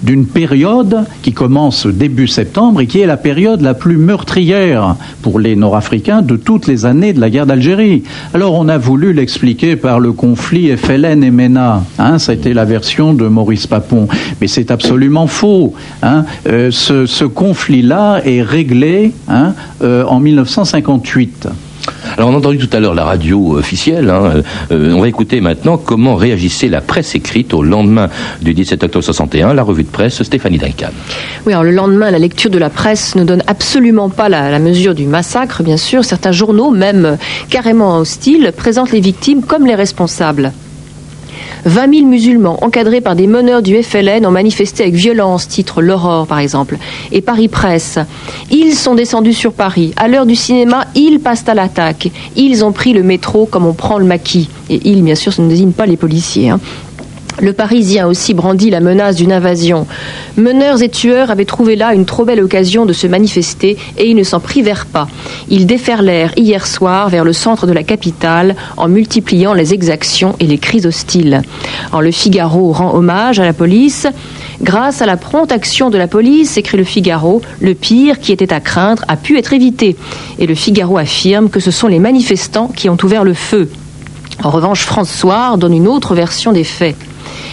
d'une 0.03 0.27
période 0.27 1.05
qui 1.23 1.33
commence 1.33 1.87
début 1.87 2.27
septembre 2.27 2.81
et 2.81 2.87
qui 2.87 3.01
est 3.01 3.07
la 3.07 3.17
période 3.17 3.61
la 3.63 3.75
plus 3.75 3.97
meurtrière 3.97 4.97
pour 5.23 5.39
les 5.41 5.57
Nord-Africains 5.57 6.23
de 6.23 6.37
toutes 6.37 6.67
les 6.67 6.85
années 6.87 7.13
de 7.13 7.21
la 7.21 7.31
guerre 7.31 7.47
d'Algérie. 7.47 8.03
Alors 8.35 8.55
on 8.55 8.69
a 8.69 8.79
voulu 8.79 9.13
l'expliquer 9.13 9.77
par 9.77 10.01
le 10.01 10.13
conflit 10.13 10.77
FLN 10.77 11.23
et 11.25 11.31
MENA. 11.41 11.83
Hein, 11.99 12.19
ça 12.19 12.33
a 12.33 12.35
été 12.35 12.53
la 12.53 12.65
version 12.65 13.15
de 13.15 13.27
Maurice 13.27 13.67
Papon. 13.67 14.09
Mais 14.41 14.47
c'est 14.47 14.71
absolument 14.71 15.27
faux. 15.27 15.75
Hein. 16.03 16.25
Euh, 16.47 16.71
ce 16.71 17.07
ce 17.07 17.25
conflit-là 17.25 18.21
est 18.25 18.43
réglé 18.43 19.13
hein, 19.29 19.55
euh, 19.83 20.05
en 20.05 20.21
1958. 20.21 21.49
Alors 22.17 22.29
on 22.29 22.35
a 22.35 22.37
entendu 22.37 22.59
tout 22.59 22.77
à 22.77 22.81
l'heure 22.81 22.95
la 22.95 23.05
radio 23.05 23.57
officielle, 23.57 24.11
hein, 24.11 24.43
euh, 24.71 24.93
on 24.93 25.01
va 25.01 25.09
écouter 25.09 25.41
maintenant 25.41 25.79
comment 25.79 26.15
réagissait 26.15 26.69
la 26.69 26.83
presse 26.83 27.15
écrite 27.15 27.55
au 27.55 27.63
lendemain 27.63 28.09
du 28.43 28.53
17 28.53 28.85
octobre 28.85 29.05
61, 29.05 29.55
la 29.55 29.63
revue 29.63 29.85
de 29.85 29.89
presse 29.89 30.23
Stéphanie 30.23 30.59
Duncan. 30.59 30.91
Oui, 31.47 31.53
alors 31.53 31.65
le 31.65 31.71
lendemain, 31.71 32.11
la 32.11 32.19
lecture 32.19 32.51
de 32.51 32.59
la 32.59 32.69
presse 32.69 33.15
ne 33.17 33.25
donne 33.25 33.43
absolument 33.47 34.11
pas 34.11 34.29
la, 34.29 34.51
la 34.51 34.59
mesure 34.59 34.95
du 34.95 35.07
massacre, 35.07 35.63
bien 35.63 35.79
sûr. 35.79 36.05
Certains 36.05 36.33
journaux, 36.33 36.71
même 36.71 37.17
carrément 37.49 37.97
hostiles, 37.99 38.53
présentent 38.57 38.93
les 38.93 39.01
victimes 39.01 39.43
comme 39.43 39.67
les 39.67 39.75
responsables. 39.75 40.53
20 41.65 41.95
000 41.95 42.07
musulmans 42.07 42.63
encadrés 42.65 43.01
par 43.01 43.15
des 43.17 43.27
meneurs 43.27 43.63
du 43.63 43.83
FLN 43.83 44.27
ont 44.27 44.31
manifesté 44.31 44.83
avec 44.85 44.95
violence, 44.95 45.49
titre 45.49 45.83
L'Aurore 45.83 46.27
par 46.27 46.39
exemple, 46.39 46.79
et 47.13 47.21
Paris 47.21 47.49
Presse. 47.49 47.99
Ils 48.51 48.75
sont 48.75 48.95
descendus 48.95 49.35
sur 49.35 49.53
Paris. 49.53 49.93
À 49.97 50.09
l'heure 50.09 50.27
du 50.27 50.37
cinéma, 50.37 50.87
ils 50.95 51.21
passent 51.21 51.49
à 51.49 51.55
l'attaque. 51.55 52.09
Ils 52.37 52.65
ont 52.65 52.73
pris 52.73 52.93
le 52.93 53.03
métro 53.03 53.47
comme 53.47 53.67
on 53.67 53.75
prend 53.75 53.99
le 53.99 54.05
maquis. 54.05 54.49
Et 54.69 54.81
ils, 54.85 55.03
bien 55.03 55.15
sûr, 55.15 55.33
ça 55.33 55.43
ne 55.43 55.49
désigne 55.49 55.73
pas 55.73 55.87
les 55.87 55.97
policiers. 55.97 56.51
hein. 56.51 56.61
Le 57.39 57.53
Parisien 57.53 58.07
aussi 58.07 58.35
brandi 58.35 58.69
la 58.69 58.81
menace 58.81 59.17
d'une 59.17 59.33
invasion. 59.33 59.87
Meneurs 60.37 60.83
et 60.83 60.91
tueurs 60.91 61.31
avaient 61.31 61.47
trouvé 61.47 61.75
là 61.77 61.95
une 61.95 62.05
trop 62.05 62.25
belle 62.25 62.43
occasion 62.43 62.85
de 62.85 62.93
se 62.93 63.07
manifester 63.07 63.79
et 63.97 64.11
ils 64.11 64.17
ne 64.17 64.25
s'en 64.25 64.41
privèrent 64.41 64.85
pas. 64.85 65.09
Ils 65.49 65.67
déferlèrent 65.67 66.33
hier 66.37 66.67
soir 66.67 67.09
vers 67.09 67.25
le 67.25 67.33
centre 67.33 67.67
de 67.67 67.73
la 67.73 67.83
capitale 67.83 68.57
en 68.77 68.89
multipliant 68.89 69.55
les 69.55 69.73
exactions 69.73 70.35
et 70.39 70.47
les 70.47 70.59
cris 70.59 70.85
hostiles. 70.85 71.41
En 71.93 72.01
Le 72.01 72.11
Figaro 72.11 72.73
rend 72.73 72.95
hommage 72.95 73.39
à 73.41 73.45
la 73.45 73.55
police. 73.55 74.07
Grâce 74.61 75.01
à 75.01 75.07
la 75.07 75.17
prompte 75.17 75.53
action 75.53 75.89
de 75.89 75.97
la 75.97 76.09
police, 76.09 76.59
écrit 76.59 76.77
le 76.77 76.85
Figaro, 76.85 77.41
le 77.61 77.75
pire 77.75 78.21
qui 78.21 78.33
était 78.33 78.53
à 78.53 78.61
craindre 78.61 79.05
a 79.09 79.17
pu 79.17 79.39
être 79.39 79.55
évité. 79.55 79.97
Et 80.39 80.47
le 80.47 80.55
Figaro 80.55 80.99
affirme 80.99 81.49
que 81.49 81.61
ce 81.61 81.71
sont 81.71 81.89
les 81.89 82.01
manifestants 82.01 82.69
qui 82.69 82.91
ont 82.91 82.99
ouvert 83.03 83.25
le 83.25 83.35
feu. 83.35 83.71
En 84.43 84.51
revanche, 84.51 84.85
François 84.85 85.57
donne 85.57 85.75
une 85.75 85.89
autre 85.89 86.15
version 86.15 86.53
des 86.53 86.65
faits. 86.65 86.97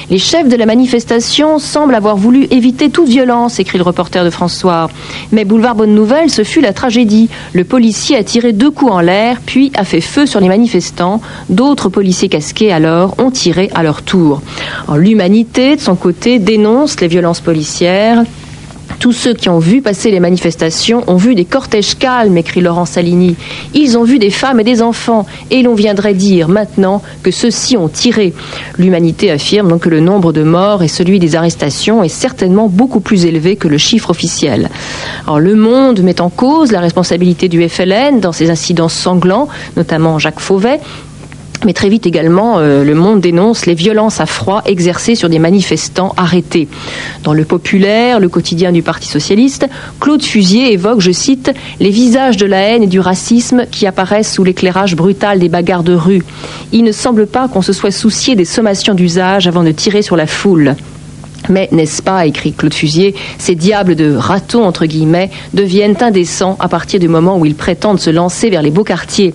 Les 0.10 0.20
chefs 0.20 0.48
de 0.48 0.56
la 0.56 0.66
manifestation 0.66 1.60
semblent 1.60 1.94
avoir 1.94 2.16
voulu 2.16 2.48
éviter 2.50 2.90
toute 2.90 3.10
violence, 3.10 3.60
écrit 3.60 3.78
le 3.78 3.84
reporter 3.84 4.24
de 4.24 4.30
François. 4.30 4.90
Mais 5.34 5.44
boulevard 5.44 5.76
Bonne 5.76 5.94
Nouvelle, 5.94 6.30
ce 6.30 6.44
fut 6.44 6.62
la 6.62 6.72
tragédie. 6.72 7.28
Le 7.52 7.66
policier 7.66 8.16
a 8.16 8.24
tiré 8.24 8.54
deux 8.54 8.72
coups 8.72 8.94
en 8.94 9.02
l'air, 9.02 9.40
puis 9.46 9.70
a 9.76 9.84
fait 9.84 10.00
feu 10.00 10.26
sur 10.26 10.40
les 10.40 10.48
manifestants. 10.48 11.20
D'autres 11.50 11.90
policiers 11.90 12.30
casqués 12.30 12.72
alors 12.72 13.16
ont 13.20 13.32
tiré 13.32 13.70
à 13.76 13.84
leur 13.84 14.02
tour. 14.02 14.42
L'humanité, 14.96 15.76
de 15.76 15.82
son 15.82 15.96
côté, 15.96 16.40
dénonce 16.40 17.02
les 17.02 17.10
violences 17.10 17.42
policières. 17.42 18.24
Tous 19.00 19.12
ceux 19.12 19.34
qui 19.34 19.50
ont 19.50 19.60
vu 19.60 19.82
passer 19.82 20.10
les 20.12 20.20
manifestations 20.20 21.04
ont 21.08 21.18
vu 21.18 21.36
des 21.36 21.46
cortèges 21.46 21.98
calmes, 21.98 22.38
écrit 22.38 22.62
Laurent 22.62 22.86
Salini. 22.86 23.36
Ils 23.74 23.98
ont 23.98 24.04
vu 24.04 24.18
des 24.18 24.32
femmes 24.32 24.60
et 24.60 24.64
des 24.64 24.82
enfants, 24.82 25.26
et 25.52 25.62
l'on 25.62 25.76
viendrait 25.76 26.14
dire 26.14 26.50
maintenant 26.50 27.02
que 27.22 27.32
ceux-ci 27.32 27.78
ont 27.78 27.90
tiré. 27.90 28.34
L'humanité 28.78 29.30
affirme 29.32 29.70
donc 29.70 29.82
que 29.82 29.90
le 29.90 30.00
nombre 30.00 30.34
de 30.34 30.44
morts 30.44 30.84
et 30.84 30.88
celui 30.88 31.20
des 31.20 31.36
arrestations 31.36 32.04
est 32.04 32.10
certainement 32.10 32.68
beaucoup 32.68 33.00
plus 33.00 33.26
élevé 33.26 33.56
que 33.56 33.68
le 33.68 33.78
chiffre 33.78 34.10
officiel. 34.10 34.70
Alors, 35.26 35.40
le 35.40 35.56
Monde 35.56 36.02
met 36.02 36.22
en 36.22 36.30
cause 36.30 36.72
la 36.72 36.80
responsabilité 36.80 37.50
du 37.50 37.68
FLN 37.68 38.20
dans 38.20 38.32
ces 38.32 38.50
incidents 38.50 38.90
sanglants, 38.90 39.48
notamment 39.76 40.18
Jacques 40.20 40.40
Fauvet, 40.40 40.80
mais 41.66 41.74
très 41.74 41.90
vite 41.90 42.06
également, 42.06 42.60
euh, 42.60 42.84
Le 42.84 42.96
Monde 42.96 43.22
dénonce 43.22 43.66
les 43.66 43.74
violences 43.74 44.22
à 44.22 44.26
froid 44.26 44.62
exercées 44.66 45.16
sur 45.16 45.30
des 45.30 45.40
manifestants 45.40 46.14
arrêtés. 46.18 46.68
Dans 47.24 47.34
Le 47.34 47.46
Populaire, 47.46 48.20
le 48.20 48.30
quotidien 48.30 48.72
du 48.72 48.82
Parti 48.82 49.08
socialiste, 49.08 49.68
Claude 50.00 50.24
Fusier 50.24 50.74
évoque, 50.74 51.02
je 51.02 51.12
cite, 51.12 51.52
les 51.80 51.90
visages 51.90 52.38
de 52.38 52.46
la 52.46 52.60
haine 52.60 52.84
et 52.84 52.88
du 52.88 53.00
racisme 53.00 53.66
qui 53.72 53.88
apparaissent 53.88 54.34
sous 54.34 54.44
l'éclairage 54.44 54.96
brutal 54.96 55.40
des 55.40 55.50
bagarres 55.50 55.84
de 55.84 55.94
rue. 55.94 56.24
Il 56.72 56.84
ne 56.84 56.92
semble 56.92 57.28
pas 57.28 57.48
qu'on 57.48 57.62
se 57.62 57.74
soit 57.74 57.92
soucié 57.92 58.36
des 58.36 58.46
sommations 58.46 58.94
d'usage 58.94 59.48
avant 59.48 59.64
de 59.64 59.72
tirer 59.72 60.02
sur 60.02 60.16
la 60.16 60.28
foule. 60.28 60.76
Mais 61.50 61.70
n'est-ce 61.72 62.02
pas, 62.02 62.26
écrit 62.26 62.54
Claude 62.54 62.74
Fusier, 62.74 63.16
ces 63.38 63.56
diables 63.56 63.96
de 63.96 64.16
ratons, 64.16 64.66
entre 64.66 64.86
guillemets, 64.86 65.30
deviennent 65.54 65.98
indécents 66.02 66.58
à 66.60 66.68
partir 66.68 67.00
du 67.00 67.08
moment 67.08 67.38
où 67.38 67.46
ils 67.46 67.56
prétendent 67.56 68.00
se 68.00 68.10
lancer 68.10 68.50
vers 68.50 68.62
les 68.62 68.72
beaux 68.72 68.84
quartiers? 68.84 69.34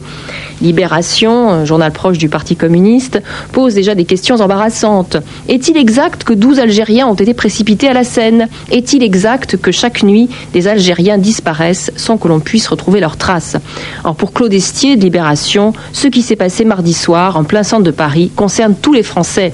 Libération, 0.61 1.64
journal 1.64 1.92
proche 1.92 2.18
du 2.18 2.29
Parti 2.29 2.55
communiste, 2.55 3.20
pose 3.53 3.75
déjà 3.75 3.94
des 3.94 4.05
questions 4.05 4.37
embarrassantes. 4.37 5.16
Est-il 5.48 5.77
exact 5.77 6.22
que 6.25 6.33
12 6.33 6.61
Algériens 6.61 7.09
ont 7.09 7.14
été 7.14 7.35
précipités 7.35 7.88
à 7.88 7.92
la 7.92 8.05
Seine 8.05 8.48
Est-il 8.70 9.03
exact 9.03 9.57
que 9.57 9.72
chaque 9.72 10.03
nuit, 10.03 10.29
des 10.53 10.68
Algériens 10.68 11.18
disparaissent 11.18 11.90
sans 11.96 12.16
que 12.16 12.29
l'on 12.29 12.40
puisse 12.40 12.68
retrouver 12.68 13.01
leurs 13.01 13.16
traces? 13.16 13.57
Alors 14.05 14.14
pour 14.14 14.33
Claude 14.33 14.53
Estier 14.53 14.96
de 14.96 15.03
Libération, 15.03 15.72
ce 15.92 16.07
qui 16.07 16.22
s'est 16.22 16.37
passé 16.37 16.64
mardi 16.64 16.94
soir 16.94 17.37
en 17.37 17.44
plein 17.44 17.64
centre 17.64 17.85
de 17.85 17.90
Paris 17.90 18.31
concerne 18.35 18.75
tous 18.81 18.92
les 18.92 19.03
Français. 19.03 19.53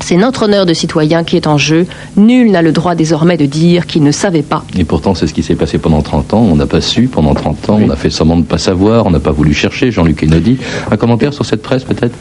C'est 0.00 0.16
notre 0.16 0.44
honneur 0.44 0.66
de 0.66 0.74
citoyen 0.74 1.24
qui 1.24 1.36
est 1.36 1.46
en 1.46 1.58
jeu. 1.58 1.86
Nul 2.16 2.50
n'a 2.50 2.62
le 2.62 2.72
droit 2.72 2.94
désormais 2.94 3.36
de 3.36 3.46
dire 3.46 3.86
qu'il 3.86 4.02
ne 4.02 4.10
savait 4.10 4.42
pas. 4.42 4.64
Et 4.76 4.84
pourtant, 4.84 5.14
c'est 5.14 5.26
ce 5.26 5.34
qui 5.34 5.42
s'est 5.42 5.54
passé 5.54 5.78
pendant 5.78 6.02
30 6.02 6.34
ans. 6.34 6.40
On 6.40 6.56
n'a 6.56 6.66
pas 6.66 6.80
su 6.80 7.06
pendant 7.06 7.34
30 7.34 7.70
ans. 7.70 7.78
On 7.80 7.90
a 7.90 7.96
fait 7.96 8.10
semblant 8.10 8.36
de 8.36 8.40
ne 8.40 8.46
pas 8.46 8.58
savoir. 8.58 9.06
On 9.06 9.10
n'a 9.10 9.20
pas 9.20 9.30
voulu 9.32 9.54
chercher. 9.54 9.90
Jean-Luc 9.90 10.16
Kennedy. 10.16 10.58
Un 10.90 10.96
commentaire 10.96 11.32
sur 11.32 11.44
cette 11.46 11.62
presse, 11.62 11.84
peut-être? 11.84 12.16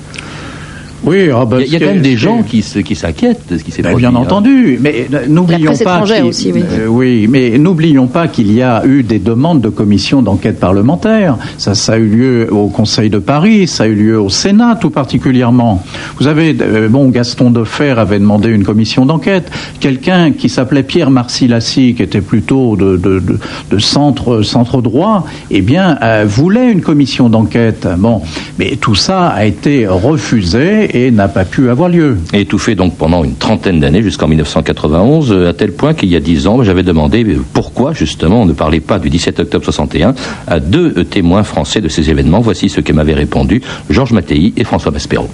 Oui, 1.04 1.30
ah 1.34 1.46
bah, 1.46 1.58
il 1.62 1.68
y 1.72 1.76
a, 1.76 1.78
y 1.78 1.82
quand 1.82 1.88
même 1.94 2.02
des 2.02 2.18
gens 2.18 2.44
qui 2.44 2.58
qui, 2.58 2.62
se- 2.62 2.80
qui 2.80 2.96
s'inquiètent 2.96 3.42
de 3.50 3.58
ce 3.58 3.64
qui 3.64 3.72
s'est 3.72 3.82
Ben, 3.82 3.92
produit. 3.92 4.08
bien 4.08 4.16
hein. 4.16 4.22
entendu, 4.22 4.78
mais 4.82 5.08
n'oublions 5.28 5.74
pas 5.84 6.04
aussi, 6.24 6.52
oui. 6.54 6.64
euh, 6.70 6.88
oui, 6.88 7.28
mais 7.30 7.58
n'oublions 7.58 8.08
pas 8.08 8.28
qu'il 8.28 8.52
y 8.52 8.62
a 8.62 8.86
eu 8.86 9.02
des 9.04 9.20
demandes 9.20 9.62
de 9.62 9.70
commissions 9.70 10.22
d'enquête 10.22 10.60
parlementaire. 10.60 11.38
Ça, 11.58 11.74
ça 11.76 11.94
a 11.94 11.98
eu 11.98 12.06
lieu 12.08 12.48
au 12.54 12.68
Conseil 12.68 13.10
de 13.10 13.18
Paris, 13.20 13.68
ça 13.68 13.84
a 13.86 13.88
eu 13.88 13.96
lieu 13.96 14.20
au 14.22 14.30
Sénat 14.30 14.78
tout 14.80 14.90
particulièrement. 14.90 15.82
Vous 16.20 16.28
avez, 16.28 16.56
euh, 16.62 16.88
bon, 16.90 17.08
Gaston 17.10 17.50
Defer 17.52 17.96
avait 17.98 18.20
demandé 18.20 18.50
une 18.50 18.64
commission 18.64 19.06
d'enquête. 19.06 19.50
Quelqu'un 19.80 20.32
qui 20.32 20.50
s'appelait 20.50 20.84
Pierre 20.84 21.10
Marcilassi, 21.10 21.94
qui 21.96 22.04
était 22.04 22.22
plutôt 22.22 22.76
de, 22.76 22.98
de, 22.98 23.20
de, 23.20 23.40
de 23.72 23.78
centre, 23.80 24.42
centre 24.44 24.82
droit, 24.82 25.26
eh 25.50 25.62
bien, 25.62 25.98
euh, 26.04 26.26
voulait 26.28 26.72
une 26.72 26.82
commission 26.82 27.30
d'enquête. 27.30 27.88
Bon, 27.98 28.22
mais 28.60 28.76
tout 28.76 28.96
ça 28.96 29.28
a 29.30 29.46
été 29.46 29.88
refusé 29.88 30.91
et 30.94 31.12
n'a 31.12 31.28
pas 31.28 31.46
pu 31.46 31.70
avoir 31.70 31.90
lieu. 31.90 32.18
Fait 32.58 32.76
donc 32.76 32.96
pendant 32.96 33.24
une 33.24 33.36
trentaine 33.36 33.80
d'années, 33.80 34.04
jusqu'en 34.04 34.28
1991, 34.28 35.32
euh, 35.32 35.50
à 35.50 35.54
tel 35.54 35.72
point 35.72 35.94
qu'il 35.94 36.10
y 36.10 36.16
a 36.16 36.20
dix 36.20 36.46
ans, 36.48 36.62
j'avais 36.64 36.84
demandé 36.84 37.26
pourquoi 37.54 37.94
justement 37.94 38.42
on 38.42 38.46
ne 38.46 38.54
parlait 38.54 38.80
pas 38.82 39.00
du 39.00 39.10
17 39.10 39.40
octobre 39.40 39.64
61 39.64 40.14
à 40.48 40.60
deux 40.60 40.94
euh, 40.98 41.04
témoins 41.04 41.44
français 41.44 41.82
de 41.82 41.88
ces 41.88 42.10
événements? 42.10 42.40
Voici 42.42 42.70
ce 42.70 42.82
que 42.82 42.94
m'avaient 42.94 43.14
répondu 43.16 43.62
Georges 43.90 44.12
Mattei 44.12 44.54
et 44.56 44.64
François 44.64 44.92
Maspero. 44.92 45.28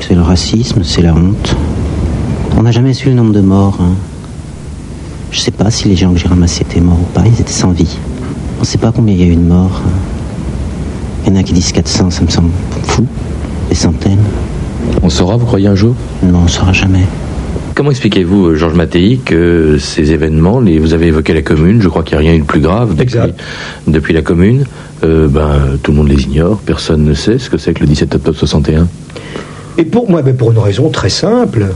C'est 0.00 0.14
le 0.14 0.22
racisme, 0.22 0.82
c'est 0.84 1.02
la 1.02 1.14
honte. 1.14 1.54
On 2.56 2.62
n'a 2.62 2.70
jamais 2.70 2.94
su 2.94 3.08
le 3.08 3.14
nombre 3.14 3.32
de 3.32 3.40
morts. 3.40 3.78
hein. 3.80 3.94
Je 5.30 5.40
sais 5.40 5.50
pas 5.50 5.70
si 5.70 5.88
les 5.88 5.96
gens 5.96 6.12
que 6.12 6.18
j'ai 6.18 6.28
ramassés 6.28 6.62
étaient 6.62 6.80
morts 6.80 7.00
ou 7.00 7.12
pas, 7.12 7.24
ils 7.26 7.40
étaient 7.40 7.52
sans 7.52 7.72
vie. 7.72 7.98
On 8.58 8.60
ne 8.60 8.66
sait 8.66 8.78
pas 8.78 8.92
combien 8.92 9.14
il 9.14 9.20
y 9.20 9.24
a 9.24 9.26
eu 9.32 9.36
de 9.36 9.40
morts. 9.40 9.82
hein. 9.84 9.90
Il 11.26 11.32
y 11.32 11.36
en 11.36 11.40
a 11.40 11.42
qui 11.42 11.52
disent 11.52 11.72
400, 11.72 12.10
ça 12.10 12.22
me 12.22 12.28
semble 12.30 12.50
fou. 12.84 13.04
Des 13.68 13.74
centaines. 13.74 14.18
On 15.02 15.08
saura, 15.08 15.36
vous 15.36 15.46
croyez 15.46 15.66
un 15.66 15.74
jour 15.74 15.94
Non, 16.22 16.40
on 16.40 16.42
ne 16.42 16.48
saura 16.48 16.72
jamais. 16.72 17.04
Comment 17.74 17.90
expliquez-vous, 17.90 18.46
euh, 18.46 18.54
Georges 18.54 18.74
Mattei, 18.74 19.18
que 19.24 19.78
ces 19.78 20.12
événements, 20.12 20.60
les, 20.60 20.78
vous 20.78 20.94
avez 20.94 21.08
évoqué 21.08 21.34
la 21.34 21.42
commune, 21.42 21.82
je 21.82 21.88
crois 21.88 22.04
qu'il 22.04 22.16
n'y 22.16 22.24
a 22.24 22.30
rien 22.30 22.38
eu 22.38 22.40
de 22.40 22.44
plus 22.44 22.60
grave 22.60 22.94
depuis, 22.94 23.18
depuis 23.88 24.14
la 24.14 24.22
commune, 24.22 24.64
euh, 25.02 25.26
ben, 25.26 25.76
tout 25.82 25.90
le 25.90 25.96
monde 25.98 26.08
les 26.08 26.22
ignore, 26.22 26.60
personne 26.64 27.04
ne 27.04 27.14
sait 27.14 27.38
ce 27.38 27.50
que 27.50 27.58
c'est 27.58 27.74
que 27.74 27.80
le 27.80 27.86
17 27.86 28.14
octobre 28.14 28.38
61 28.38 28.86
Et 29.76 29.84
pour 29.84 30.08
moi, 30.08 30.22
ben, 30.22 30.36
pour 30.36 30.52
une 30.52 30.58
raison 30.58 30.88
très 30.88 31.08
simple, 31.08 31.66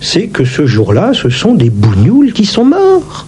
c'est 0.00 0.26
que 0.26 0.44
ce 0.44 0.66
jour-là, 0.66 1.12
ce 1.14 1.28
sont 1.28 1.54
des 1.54 1.70
bougnoules 1.70 2.32
qui 2.32 2.44
sont 2.44 2.64
morts. 2.64 3.26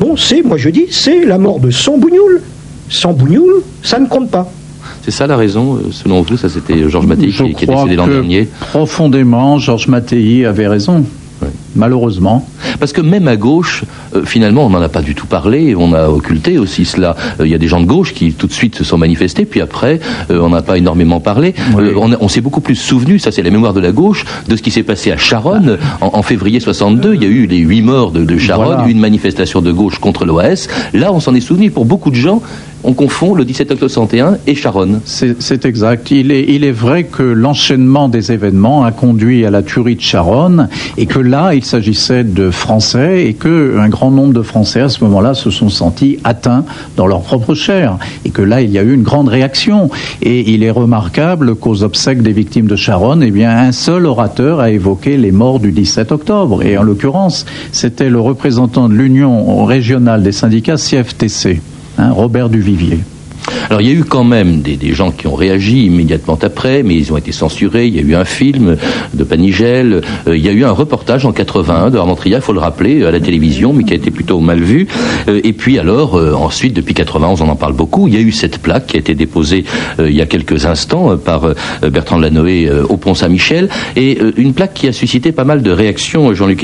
Bon, 0.00 0.16
c'est, 0.16 0.42
moi 0.42 0.56
je 0.56 0.70
dis, 0.70 0.86
c'est 0.90 1.24
la 1.24 1.38
mort 1.38 1.60
de 1.60 1.70
100 1.70 1.98
bougnoules. 1.98 2.42
100 2.90 3.12
bougnoules, 3.12 3.62
ça 3.82 4.00
ne 4.00 4.06
compte 4.06 4.30
pas. 4.30 4.50
C'est 5.08 5.16
ça 5.16 5.26
la 5.26 5.38
raison, 5.38 5.76
euh, 5.76 5.88
selon 5.90 6.20
vous 6.20 6.36
Ça, 6.36 6.50
c'était 6.50 6.86
Georges 6.90 7.06
Mattei 7.06 7.28
qui, 7.28 7.54
qui 7.54 7.64
est 7.64 7.66
décédé 7.66 7.96
l'an 7.96 8.06
dernier. 8.08 8.46
profondément, 8.60 9.58
Georges 9.58 9.88
Mattei 9.88 10.44
avait 10.44 10.68
raison. 10.68 11.02
Malheureusement. 11.76 12.46
Parce 12.80 12.92
que 12.92 13.00
même 13.00 13.28
à 13.28 13.36
gauche, 13.36 13.84
euh, 14.16 14.24
finalement, 14.24 14.66
on 14.66 14.70
n'en 14.70 14.82
a 14.82 14.88
pas 14.88 15.00
du 15.02 15.14
tout 15.14 15.26
parlé, 15.26 15.76
on 15.76 15.92
a 15.92 16.08
occulté 16.08 16.58
aussi 16.58 16.84
cela. 16.84 17.14
Euh, 17.40 17.46
Il 17.46 17.50
y 17.52 17.54
a 17.54 17.58
des 17.58 17.68
gens 17.68 17.80
de 17.80 17.86
gauche 17.86 18.12
qui 18.12 18.32
tout 18.32 18.48
de 18.48 18.52
suite 18.52 18.74
se 18.74 18.82
sont 18.84 18.98
manifestés, 18.98 19.44
puis 19.44 19.60
après, 19.60 20.00
euh, 20.30 20.40
on 20.42 20.48
n'a 20.50 20.62
pas 20.62 20.76
énormément 20.76 21.20
parlé. 21.20 21.54
Euh, 21.78 21.92
on 22.20 22.26
s'est 22.28 22.40
beaucoup 22.40 22.60
plus 22.60 22.74
souvenu, 22.74 23.18
ça 23.20 23.30
c'est 23.30 23.42
la 23.42 23.50
mémoire 23.50 23.72
de 23.74 23.80
la 23.80 23.92
gauche, 23.92 24.24
de 24.48 24.56
ce 24.56 24.62
qui 24.62 24.70
s'est 24.72 24.82
passé 24.82 25.12
à 25.12 25.16
Charonne 25.16 25.78
en, 26.00 26.10
en 26.18 26.22
février 26.22 26.58
62. 26.58 27.14
Il 27.14 27.22
y 27.22 27.26
a 27.26 27.28
eu 27.28 27.46
les 27.46 27.58
huit 27.58 27.82
morts 27.82 28.10
de, 28.10 28.24
de 28.24 28.36
Charonne, 28.38 28.66
Voilà. 28.78 28.88
une 28.88 28.98
manifestation 29.00 29.60
de 29.62 29.70
gauche 29.70 29.98
contre 30.00 30.24
l'OAS. 30.26 30.66
Là, 30.94 31.12
on 31.12 31.20
s'en 31.20 31.34
est 31.34 31.40
souvenu. 31.40 31.70
Pour 31.70 31.84
beaucoup 31.84 32.10
de 32.10 32.16
gens, 32.16 32.42
on 32.84 32.92
confond 32.92 33.34
le 33.34 33.44
17 33.44 33.72
octobre 33.72 33.90
61 33.90 34.38
et 34.46 34.54
Charonne. 34.54 35.00
C'est 35.04 35.64
exact. 35.64 36.10
Il 36.10 36.30
est, 36.30 36.44
il 36.48 36.64
est 36.64 36.72
vrai 36.72 37.04
que 37.04 37.22
l'enchaînement 37.22 38.08
des 38.08 38.32
événements 38.32 38.84
a 38.84 38.92
conduit 38.92 39.44
à 39.44 39.50
la 39.50 39.62
tuerie 39.62 39.96
de 39.96 40.00
Charonne 40.00 40.68
et 40.96 41.06
que 41.06 41.18
là, 41.18 41.54
il 41.54 41.64
s'agissait 41.64 42.24
de 42.24 42.50
Français 42.50 43.26
et 43.26 43.34
que 43.34 43.78
un 43.78 43.88
grand 43.88 44.10
nombre 44.10 44.32
de 44.32 44.42
Français 44.42 44.80
à 44.80 44.88
ce 44.88 45.02
moment-là 45.04 45.34
se 45.34 45.50
sont 45.50 45.68
sentis 45.68 46.18
atteints 46.24 46.64
dans 46.96 47.06
leur 47.06 47.22
propre 47.22 47.54
chair 47.54 47.98
et 48.24 48.30
que 48.30 48.42
là, 48.42 48.60
il 48.60 48.70
y 48.70 48.78
a 48.78 48.82
eu 48.82 48.94
une 48.94 49.02
grande 49.02 49.28
réaction. 49.28 49.90
Et 50.22 50.52
il 50.52 50.62
est 50.62 50.70
remarquable 50.70 51.56
qu'aux 51.56 51.82
obsèques 51.82 52.22
des 52.22 52.32
victimes 52.32 52.66
de 52.66 52.76
Charonne, 52.76 53.22
eh 53.22 53.30
bien, 53.30 53.50
un 53.50 53.72
seul 53.72 54.06
orateur 54.06 54.60
a 54.60 54.70
évoqué 54.70 55.16
les 55.16 55.32
morts 55.32 55.60
du 55.60 55.72
17 55.72 56.12
octobre. 56.12 56.62
Et 56.62 56.78
en 56.78 56.82
l'occurrence, 56.82 57.44
c'était 57.72 58.10
le 58.10 58.20
représentant 58.20 58.88
de 58.88 58.94
l'Union 58.94 59.64
régionale 59.64 60.22
des 60.22 60.32
syndicats 60.32 60.76
CFTC, 60.76 61.60
hein, 61.98 62.12
Robert 62.12 62.48
Duvivier. 62.48 63.00
Alors 63.68 63.80
il 63.80 63.88
y 63.88 63.90
a 63.90 63.94
eu 63.94 64.04
quand 64.04 64.24
même 64.24 64.60
des, 64.62 64.78
gens 64.92 65.10
qui 65.10 65.26
ont 65.26 65.34
réagi 65.34 65.86
immédiatement 65.86 66.38
après, 66.40 66.82
mais 66.82 66.94
ils 66.94 67.12
ont 67.12 67.16
été 67.16 67.32
censurés. 67.32 67.86
Il 67.86 67.96
y 67.96 67.98
a 67.98 68.02
eu 68.02 68.14
un 68.14 68.24
film 68.24 68.76
de 69.14 69.24
Panigel, 69.24 70.02
euh, 70.26 70.36
il 70.36 70.44
y 70.44 70.48
a 70.48 70.52
eu 70.52 70.64
un 70.64 70.70
reportage 70.70 71.26
en 71.26 71.32
81 71.32 71.90
de 71.90 71.98
Armentria, 71.98 72.38
il 72.38 72.42
faut 72.42 72.52
le 72.52 72.60
rappeler, 72.60 73.04
à 73.04 73.10
la 73.10 73.20
télévision, 73.20 73.72
mais 73.72 73.84
qui 73.84 73.92
a 73.92 73.96
été 73.96 74.10
plutôt 74.10 74.40
mal 74.40 74.60
vu. 74.60 74.86
Euh, 75.28 75.40
et 75.44 75.52
puis 75.52 75.78
alors, 75.78 76.16
euh, 76.16 76.32
ensuite, 76.32 76.74
depuis 76.74 76.94
91, 76.94 77.42
on 77.42 77.48
en 77.48 77.56
parle 77.56 77.74
beaucoup, 77.74 78.08
il 78.08 78.14
y 78.14 78.16
a 78.16 78.20
eu 78.20 78.32
cette 78.32 78.58
plaque 78.58 78.86
qui 78.86 78.96
a 78.96 79.00
été 79.00 79.14
déposée 79.14 79.64
il 79.98 80.14
y 80.14 80.20
a 80.20 80.26
quelques 80.26 80.66
instants 80.66 81.16
par 81.16 81.54
Bertrand 81.82 82.18
Lanoé 82.18 82.70
au 82.88 82.96
Pont 82.96 83.14
Saint-Michel, 83.14 83.68
et 83.96 84.18
une 84.36 84.54
plaque 84.54 84.74
qui 84.74 84.88
a 84.88 84.92
suscité 84.92 85.32
pas 85.32 85.44
mal 85.44 85.62
de 85.62 85.70
réactions, 85.70 86.32
Jean-Luc. 86.34 86.58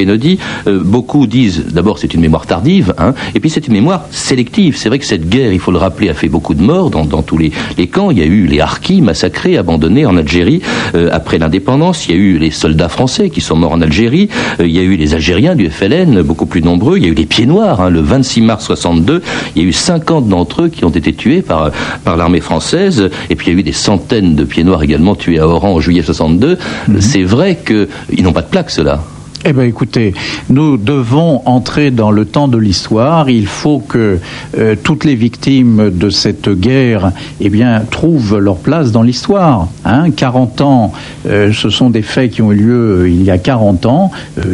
Euh, 0.66 0.80
beaucoup 0.82 1.26
disent, 1.26 1.66
d'abord, 1.72 1.98
c'est 1.98 2.14
une 2.14 2.20
mémoire 2.20 2.46
tardive, 2.46 2.94
hein, 2.98 3.14
et 3.34 3.40
puis 3.40 3.50
c'est 3.50 3.66
une 3.66 3.74
mémoire 3.74 4.06
sélective. 4.10 4.76
C'est 4.76 4.88
vrai 4.88 4.98
que 4.98 5.04
cette 5.04 5.28
guerre, 5.28 5.52
il 5.52 5.58
faut 5.58 5.72
le 5.72 5.78
rappeler, 5.78 6.08
a 6.08 6.14
fait 6.14 6.28
beaucoup 6.28 6.54
de 6.54 6.62
morts 6.62 6.73
dans, 6.82 7.04
dans 7.04 7.22
tous 7.22 7.38
les, 7.38 7.52
les 7.78 7.86
camps. 7.86 8.10
Il 8.10 8.18
y 8.18 8.22
a 8.22 8.26
eu 8.26 8.46
les 8.46 8.60
harkis 8.60 9.00
massacrés, 9.00 9.56
abandonnés 9.56 10.06
en 10.06 10.16
Algérie 10.16 10.60
euh, 10.94 11.08
après 11.12 11.38
l'indépendance. 11.38 12.06
Il 12.08 12.14
y 12.14 12.18
a 12.18 12.20
eu 12.20 12.38
les 12.38 12.50
soldats 12.50 12.88
français 12.88 13.30
qui 13.30 13.40
sont 13.40 13.56
morts 13.56 13.72
en 13.72 13.80
Algérie. 13.80 14.28
Euh, 14.60 14.66
il 14.66 14.72
y 14.72 14.78
a 14.78 14.82
eu 14.82 14.96
les 14.96 15.14
Algériens 15.14 15.54
du 15.54 15.70
FLN, 15.70 16.22
beaucoup 16.22 16.46
plus 16.46 16.62
nombreux. 16.62 16.98
Il 16.98 17.04
y 17.04 17.06
a 17.06 17.10
eu 17.10 17.14
les 17.14 17.26
pieds 17.26 17.46
noirs. 17.46 17.80
hein, 17.80 17.90
le 17.90 18.00
26 18.00 18.40
mars 18.42 18.64
62, 18.66 19.22
il 19.54 19.62
y 19.62 19.64
a 19.64 19.68
eu 19.68 19.72
50 19.72 20.28
d'entre 20.28 20.62
eux 20.62 20.68
qui 20.68 20.84
ont 20.84 20.90
été 20.90 21.12
tués 21.12 21.42
par, 21.42 21.70
par 22.04 22.16
l'armée 22.16 22.40
française. 22.40 23.10
Et 23.30 23.34
puis 23.36 23.48
il 23.48 23.54
y 23.54 23.56
a 23.56 23.60
eu 23.60 23.62
des 23.62 23.72
centaines 23.72 24.34
de 24.34 24.44
pieds 24.44 24.64
noirs 24.64 24.82
également 24.82 25.14
tués 25.14 25.38
à 25.38 25.46
Oran 25.46 25.74
en 25.74 25.80
juillet 25.80 26.02
62. 26.02 26.58
C'est 27.00 27.22
vrai 27.22 27.58
qu'ils 27.64 28.22
n'ont 28.24 28.32
pas 28.32 28.42
de 28.42 28.48
plaque, 28.48 28.70
ceux-là. 28.70 29.02
Eh 29.46 29.52
bien, 29.52 29.64
écoutez, 29.64 30.14
nous 30.48 30.78
devons 30.78 31.42
entrer 31.44 31.90
dans 31.90 32.10
le 32.10 32.24
temps 32.24 32.48
de 32.48 32.56
l'histoire. 32.56 33.28
Il 33.28 33.46
faut 33.46 33.78
que 33.78 34.18
euh, 34.56 34.74
toutes 34.82 35.04
les 35.04 35.16
victimes 35.16 35.90
de 35.90 36.08
cette 36.08 36.48
guerre, 36.48 37.12
eh 37.42 37.50
bien, 37.50 37.82
trouvent 37.90 38.38
leur 38.38 38.56
place 38.56 38.90
dans 38.90 39.02
l'histoire. 39.02 39.68
Hein. 39.84 40.10
40 40.12 40.60
ans, 40.62 40.92
euh, 41.28 41.52
ce 41.52 41.68
sont 41.68 41.90
des 41.90 42.00
faits 42.00 42.30
qui 42.30 42.40
ont 42.40 42.52
eu 42.52 42.56
lieu 42.56 43.00
euh, 43.02 43.08
il 43.10 43.22
y 43.22 43.30
a 43.30 43.36
40 43.36 43.84
ans. 43.84 44.10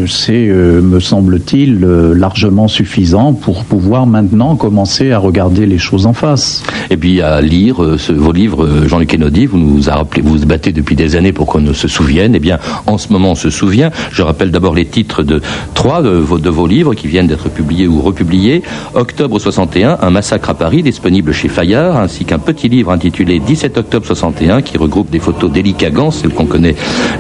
C'est, 0.09 0.46
me 0.48 0.98
semble-t-il, 0.98 1.81
largement 1.81 2.66
suffisant 2.66 3.33
pour 3.33 3.64
pouvoir 3.64 4.07
maintenant 4.07 4.57
commencer 4.57 5.12
à 5.12 5.18
regarder 5.18 5.66
les 5.66 5.79
choses 5.79 6.07
en 6.07 6.12
face. 6.14 6.64
Et 6.90 6.96
puis 6.96 7.20
à 7.22 7.40
lire 7.40 7.76
ce- 7.96 8.12
vos 8.12 8.33
livres, 8.33 8.87
Jean-Luc 8.88 9.11
Kennedy, 9.11 9.46
vous 9.46 9.59
nous 9.59 9.88
a 9.88 9.94
rappelé, 9.94 10.22
vous 10.22 10.37
vous 10.37 10.46
battez 10.46 10.72
depuis 10.72 10.96
des 10.96 11.14
années 11.14 11.33
pour 11.33 11.46
qu'on 11.46 11.72
se 11.74 11.87
souvienne. 11.87 12.33
Eh 12.35 12.40
bien, 12.40 12.59
en 12.87 12.98
ce 12.98 13.12
moment, 13.12 13.33
on 13.33 13.35
se 13.37 13.50
souvient. 13.50 13.90
Je 14.11 14.22
rappelle 14.22 14.50
d'abord 14.50 14.74
les 14.80 14.86
titres 14.86 15.22
de 15.22 15.40
trois 15.74 16.00
de 16.02 16.10
vos, 16.50 16.66
livres 16.66 16.94
qui 16.94 17.06
viennent 17.06 17.26
d'être 17.26 17.50
publiés 17.50 17.86
ou 17.86 18.00
republiés. 18.00 18.62
Octobre 18.94 19.38
61, 19.38 19.98
Un 20.00 20.10
massacre 20.10 20.48
à 20.50 20.54
Paris, 20.54 20.82
disponible 20.82 21.32
chez 21.32 21.48
Fayard, 21.48 21.98
ainsi 21.98 22.24
qu'un 22.24 22.38
petit 22.38 22.68
livre 22.68 22.90
intitulé 22.90 23.38
17 23.40 23.76
octobre 23.76 24.06
61, 24.06 24.62
qui 24.62 24.78
regroupe 24.78 25.10
des 25.10 25.18
photos 25.18 25.50
d'Élie 25.52 25.74
Kagan, 25.74 26.10
celles 26.10 26.30
qu'on 26.32 26.46
connaît 26.46 26.74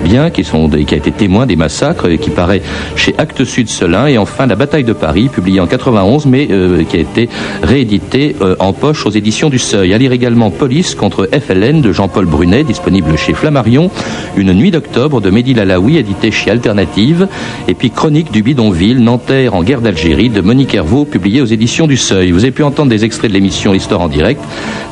bien, 0.04 0.30
qui, 0.30 0.42
sont 0.44 0.68
des- 0.68 0.84
qui 0.86 0.94
a 0.94 0.96
été 0.96 1.10
témoin 1.12 1.44
des 1.46 1.56
massacres, 1.56 2.06
et 2.08 2.16
qui 2.18 2.30
paraît 2.30 2.62
chez 2.96 3.14
Actes 3.18 3.44
Sud 3.44 3.68
Selin. 3.68 4.06
Et 4.06 4.16
enfin, 4.16 4.46
La 4.46 4.56
bataille 4.56 4.84
de 4.84 4.94
Paris, 4.94 5.28
publié 5.28 5.60
en 5.60 5.66
91, 5.66 6.24
mais 6.26 6.48
euh, 6.50 6.82
qui 6.84 6.96
a 6.96 7.00
été 7.00 7.28
réédité 7.62 8.36
euh, 8.40 8.56
en 8.58 8.72
poche 8.72 9.04
aux 9.06 9.10
éditions 9.10 9.50
du 9.50 9.58
Seuil. 9.58 9.92
À 9.92 9.98
lire 9.98 10.12
également 10.12 10.50
Police 10.50 10.94
contre 10.94 11.28
FLN 11.32 11.82
de 11.82 11.92
Jean-Paul 11.92 12.24
Brunet, 12.26 12.64
disponible 12.64 13.16
chez 13.18 13.34
Flammarion. 13.34 13.90
Une 14.36 14.52
nuit 14.54 14.70
d'octobre 14.70 15.20
de 15.20 15.30
Mehdi 15.30 15.52
Lalaoui, 15.54 15.98
édité 15.98 16.30
chez 16.30 16.50
Alternative. 16.50 17.28
Et 17.68 17.74
puis 17.74 17.90
Chronique 17.90 18.32
du 18.32 18.42
bidonville, 18.42 18.98
Nanterre 18.98 19.54
en 19.54 19.62
guerre 19.62 19.80
d'Algérie 19.80 20.28
de 20.28 20.40
Monique 20.40 20.74
Hervaux, 20.74 21.04
publié 21.04 21.40
aux 21.40 21.46
éditions 21.46 21.86
du 21.86 21.96
Seuil. 21.96 22.30
Vous 22.32 22.42
avez 22.42 22.50
pu 22.50 22.62
entendre 22.62 22.90
des 22.90 23.04
extraits 23.04 23.30
de 23.30 23.34
l'émission 23.34 23.72
L'Histoire 23.72 24.00
en 24.00 24.08
direct, 24.08 24.42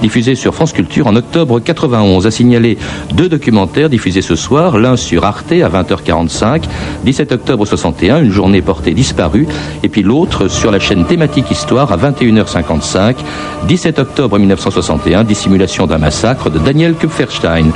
diffusée 0.01 0.35
sur 0.35 0.55
France 0.55 0.73
Culture 0.73 1.07
en 1.07 1.16
octobre 1.16 1.61
91. 1.61 2.27
À 2.27 2.31
signaler 2.31 2.79
deux 3.14 3.29
documentaires 3.29 3.90
diffusés 3.90 4.23
ce 4.23 4.37
soir, 4.37 4.79
l'un 4.79 4.97
sur 4.97 5.25
Arte 5.25 5.53
à 5.53 5.68
20h45, 5.68 6.62
17 7.05 7.33
octobre 7.33 7.66
61, 7.66 8.23
une 8.23 8.31
journée 8.31 8.62
portée 8.62 8.92
disparue, 8.92 9.47
et 9.83 9.88
puis 9.88 10.03
l'autre 10.03 10.49
sur 10.49 10.71
la 10.71 10.79
chaîne 10.79 11.05
thématique 11.05 11.51
Histoire 11.51 11.92
à 11.92 11.97
21h55, 11.97 13.16
17 13.66 13.99
octobre 13.99 14.38
1961, 14.38 15.25
dissimulation 15.25 15.87
d'un 15.87 15.99
massacre 15.99 16.51
de 16.51 16.59
Daniel 16.59 16.94
Kupferstein. 16.94 17.66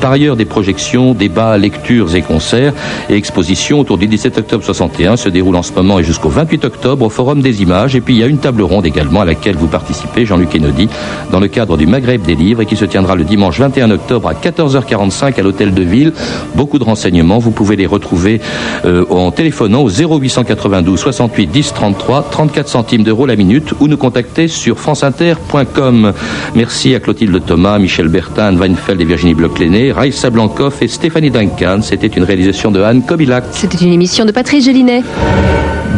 Par 0.00 0.12
ailleurs, 0.12 0.36
des 0.36 0.44
projections, 0.44 1.14
débats, 1.14 1.58
lectures 1.58 2.14
et 2.14 2.22
concerts 2.22 2.72
et 3.08 3.14
expositions 3.14 3.80
autour 3.80 3.98
du 3.98 4.06
17 4.06 4.27
octobre 4.36 4.64
61 4.64 5.16
se 5.16 5.28
déroulent 5.28 5.56
en 5.56 5.62
ce 5.62 5.72
moment 5.72 5.98
et 5.98 6.02
jusqu'au 6.02 6.28
28 6.28 6.64
octobre 6.64 7.06
au 7.06 7.08
Forum 7.08 7.40
des 7.40 7.62
images. 7.62 7.96
Et 7.96 8.00
puis 8.00 8.14
il 8.14 8.20
y 8.20 8.22
a 8.22 8.26
une 8.26 8.38
table 8.38 8.62
ronde 8.62 8.84
également 8.84 9.20
à 9.20 9.24
laquelle 9.24 9.56
vous 9.56 9.68
participez, 9.68 10.26
Jean-Luc 10.26 10.50
Kennedy, 10.50 10.88
dans 11.30 11.40
le 11.40 11.48
cadre 11.48 11.76
du 11.76 11.86
Maghreb 11.86 12.22
des 12.22 12.34
livres 12.34 12.62
et 12.62 12.66
qui 12.66 12.76
se 12.76 12.84
tiendra 12.84 13.14
le 13.14 13.24
dimanche 13.24 13.58
21 13.58 13.90
octobre 13.92 14.28
à 14.28 14.34
14h45 14.34 15.38
à 15.38 15.42
l'hôtel 15.42 15.72
de 15.72 15.82
ville. 15.82 16.12
Beaucoup 16.54 16.78
de 16.78 16.84
renseignements, 16.84 17.38
vous 17.38 17.52
pouvez 17.52 17.76
les 17.76 17.86
retrouver 17.86 18.40
euh, 18.84 19.04
en 19.10 19.30
téléphonant 19.30 19.82
au 19.82 19.88
0892 19.88 20.98
68 20.98 21.46
10 21.46 21.72
33 21.72 22.28
34 22.30 22.68
centimes 22.68 23.04
d'euros 23.04 23.26
la 23.26 23.36
minute 23.36 23.72
ou 23.80 23.88
nous 23.88 23.96
contacter 23.96 24.48
sur 24.48 24.78
franceinter.com. 24.78 26.12
Merci 26.54 26.94
à 26.94 27.00
Clotilde 27.00 27.40
Thomas, 27.46 27.78
Michel 27.78 28.08
Bertin, 28.08 28.56
Weinfeld 28.56 29.00
et 29.00 29.04
Virginie 29.04 29.34
Bloch-Léné, 29.34 29.92
Raïssa 29.92 30.30
Blancoff 30.30 30.82
et 30.82 30.88
Stéphanie 30.88 31.30
Duncan. 31.30 31.80
C'était 31.82 32.08
une 32.08 32.24
réalisation 32.24 32.70
de 32.70 32.80
Anne 32.80 33.02
Kobilac. 33.02 33.44
C'était 33.52 33.84
une 33.84 33.92
émission 33.92 34.07
de 34.08 34.32
Patrice 34.32 34.64
Gélinet. 34.64 35.02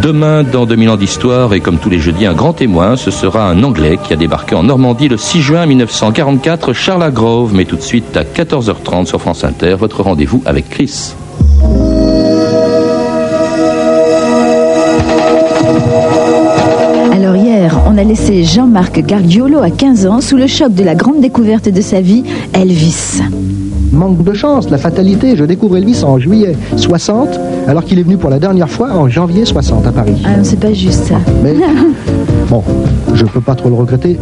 Demain, 0.03 0.43
dans 0.43 0.67
2000 0.67 0.91
ans 0.91 0.97
d'histoire, 0.97 1.55
et 1.55 1.61
comme 1.61 1.79
tous 1.79 1.91
les 1.91 2.01
jeudis, 2.01 2.27
un 2.27 2.35
grand 2.35 2.53
témoin, 2.53 2.97
ce 2.97 3.13
sera 3.13 3.49
un 3.49 3.63
Anglais 3.63 3.99
qui 4.03 4.13
a 4.13 4.17
débarqué 4.17 4.57
en 4.57 4.65
Normandie 4.65 5.09
le 5.09 5.17
6 5.17 5.41
juin 5.41 5.65
1944, 5.65 6.73
Charles 6.73 7.13
Grove. 7.13 7.55
Mais 7.55 7.67
tout 7.67 7.77
de 7.77 7.83
suite, 7.83 8.17
à 8.17 8.25
14h30 8.25 9.07
sur 9.07 9.21
France 9.21 9.45
Inter, 9.45 9.77
votre 9.79 10.03
rendez-vous 10.03 10.43
avec 10.45 10.69
Chris. 10.69 11.15
Alors 17.13 17.37
hier, 17.37 17.81
on 17.87 17.97
a 17.97 18.03
laissé 18.03 18.43
Jean-Marc 18.43 19.01
Gargiolo 19.01 19.61
à 19.61 19.71
15 19.71 20.07
ans 20.07 20.21
sous 20.21 20.37
le 20.37 20.49
choc 20.49 20.75
de 20.75 20.83
la 20.83 20.97
grande 20.97 21.21
découverte 21.21 21.69
de 21.69 21.81
sa 21.81 22.01
vie, 22.01 22.25
Elvis. 22.55 23.23
Manque 23.93 24.23
de 24.23 24.33
chance, 24.33 24.71
la 24.71 24.79
fatalité. 24.79 25.37
Je 25.37 25.45
découvre 25.45 25.77
Elvis 25.77 26.05
en 26.05 26.19
juillet 26.19 26.57
60, 26.77 27.41
alors 27.71 27.85
qu'il 27.85 28.01
est 28.01 28.03
venu 28.03 28.17
pour 28.17 28.31
la 28.31 28.41
dernière 28.41 28.69
fois 28.69 28.91
en 28.91 29.09
janvier 29.09 29.45
60 29.45 29.87
à 29.87 29.93
Paris. 29.93 30.21
Ah 30.25 30.37
non, 30.37 30.43
c'est 30.43 30.59
pas 30.59 30.73
juste 30.73 31.05
ça. 31.05 31.21
Mais 31.45 31.55
bon, 32.51 32.65
je 33.15 33.25
peux 33.25 33.41
pas 33.41 33.55
trop 33.55 33.69
le 33.69 33.77
regretter, 33.77 34.19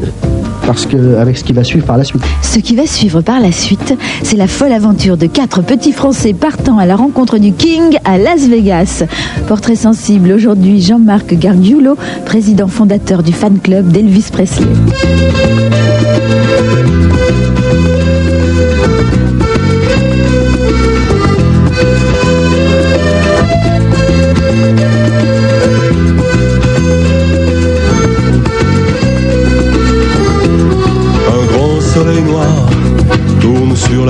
parce 0.67 0.85
que 0.85 1.17
avec 1.17 1.39
ce 1.39 1.45
qui 1.45 1.55
va 1.55 1.65
suivre 1.65 1.87
par 1.87 1.97
la 1.97 2.05
suite. 2.05 2.23
Ce 2.43 2.59
qui 2.59 2.77
va 2.77 2.87
suivre 2.87 3.23
par 3.23 3.41
la 3.41 3.51
suite, 3.51 3.95
c'est 4.23 4.37
la 4.37 4.49
folle 4.49 4.73
aventure 4.73 5.17
de 5.17 5.27
quatre 5.27 5.63
petits 5.63 5.93
Français 5.93 6.35
partant 6.35 6.77
à 6.77 6.85
la 6.85 6.95
rencontre 6.95 7.39
du 7.39 7.53
King 7.53 7.97
à 8.05 8.19
Las 8.19 8.47
Vegas. 8.47 9.05
Portrait 9.47 9.77
sensible 9.77 10.31
aujourd'hui, 10.33 10.83
Jean-Marc 10.83 11.33
Gargiulo, 11.33 11.97
président 12.27 12.69
fondateur 12.69 13.23
du 13.23 13.33
fan 13.33 13.59
club 13.61 13.89
d'Elvis 13.91 14.27
Presley. 14.31 14.67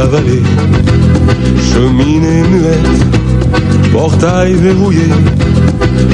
Vallée. 0.08 0.42
Cheminée 1.70 2.42
muette, 2.50 3.92
portail 3.92 4.54
verrouillé, 4.54 5.08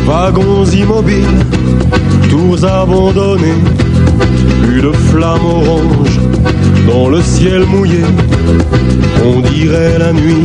wagons 0.06 0.64
immobiles, 0.66 1.40
tours 2.30 2.64
abandonnées, 2.64 3.62
plus 4.62 4.82
de 4.82 4.92
flammes 4.92 5.44
oranges 5.44 6.20
dans 6.86 7.08
le 7.08 7.22
ciel 7.22 7.64
mouillé. 7.66 8.04
On 9.24 9.40
dirait 9.40 9.98
la 9.98 10.12
nuit 10.12 10.44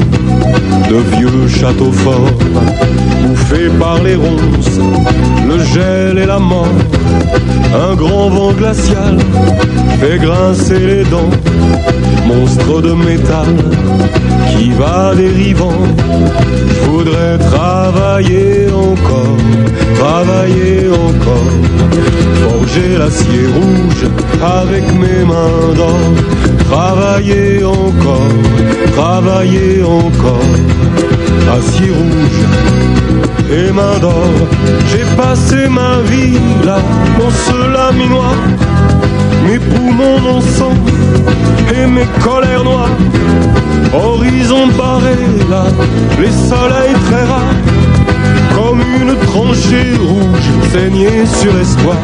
de 0.90 1.18
vieux 1.18 1.48
châteaux 1.48 1.92
forts, 1.92 2.32
bouffés 3.24 3.70
par 3.80 4.02
les 4.04 4.16
ronces, 4.16 4.80
le 5.48 5.64
gel 5.64 6.18
et 6.18 6.26
la 6.26 6.40
mort. 6.40 6.68
Un 7.74 7.96
grand 7.96 8.30
vent 8.30 8.54
glacial 8.54 9.18
fait 10.00 10.18
grincer 10.18 10.80
les 10.80 11.04
dents, 11.04 11.30
monstre 12.28 12.82
de 12.82 12.94
métal 12.94 13.48
qui 14.52 14.72
va 14.72 15.14
dérivant. 15.16 15.82
Je 16.82 16.90
voudrais 16.90 17.38
travailler 17.38 18.68
encore, 18.72 19.38
travailler 20.00 20.88
encore, 21.08 21.52
forger 22.42 22.98
l'acier 22.98 23.46
rouge 23.58 24.04
avec 24.42 24.84
mes 24.94 25.24
mains 25.26 25.74
d'or, 25.76 26.00
travailler 26.70 27.64
encore, 27.64 28.34
travailler 28.96 29.84
encore, 29.84 30.54
acier 31.58 31.92
rouge 31.92 32.42
et 33.52 33.72
main 33.72 33.98
d'or. 34.00 34.34
J'ai 34.92 35.06
passé 35.18 35.68
ma 35.68 36.02
vie 36.12 36.38
là, 36.64 36.78
dans 37.18 37.34
ce 37.46 37.58
laminoir, 37.76 38.36
mes 39.48 39.60
poumons 39.60 40.38
en 40.38 40.42
sang 40.42 40.78
et 41.76 41.86
mes 41.88 42.08
colères 42.24 42.64
noires. 42.64 42.98
Horizon 43.92 44.68
barré 44.78 45.18
là, 45.50 45.66
les 46.22 46.32
soleils 46.50 46.98
très 47.08 47.24
rares, 47.24 47.62
comme 48.56 48.82
une 49.02 49.16
tranchée 49.28 49.96
rouge 49.98 50.50
saignée 50.72 51.26
sur 51.26 51.52
l'espoir. 51.54 51.98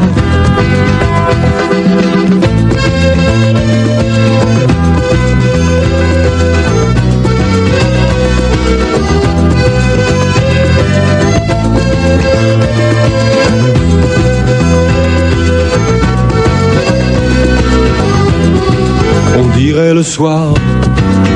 On 19.38 19.48
dirait 19.56 19.94
le 19.94 20.02
soir 20.02 20.54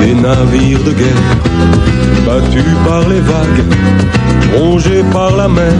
des 0.00 0.14
navires 0.14 0.82
de 0.84 0.92
guerre 0.92 1.40
battu 2.26 2.62
par 2.86 3.08
les 3.08 3.20
vagues, 3.20 3.64
rongé 4.56 5.02
par 5.12 5.36
la 5.36 5.48
mer, 5.48 5.72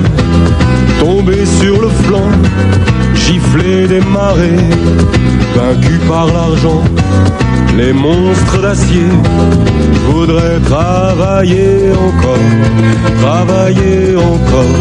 tombé 1.00 1.44
sur 1.60 1.80
le 1.80 1.88
flanc, 1.88 2.30
giflé 3.14 3.86
des 3.86 4.00
marées, 4.00 4.68
vaincu 5.56 5.98
par 6.08 6.26
l'argent, 6.26 6.82
les 7.76 7.92
monstres 7.92 8.60
d'acier. 8.62 9.10
Je 9.94 10.12
voudrais 10.12 10.58
travailler 10.60 11.92
encore, 11.92 12.48
travailler 13.22 14.16
encore, 14.16 14.78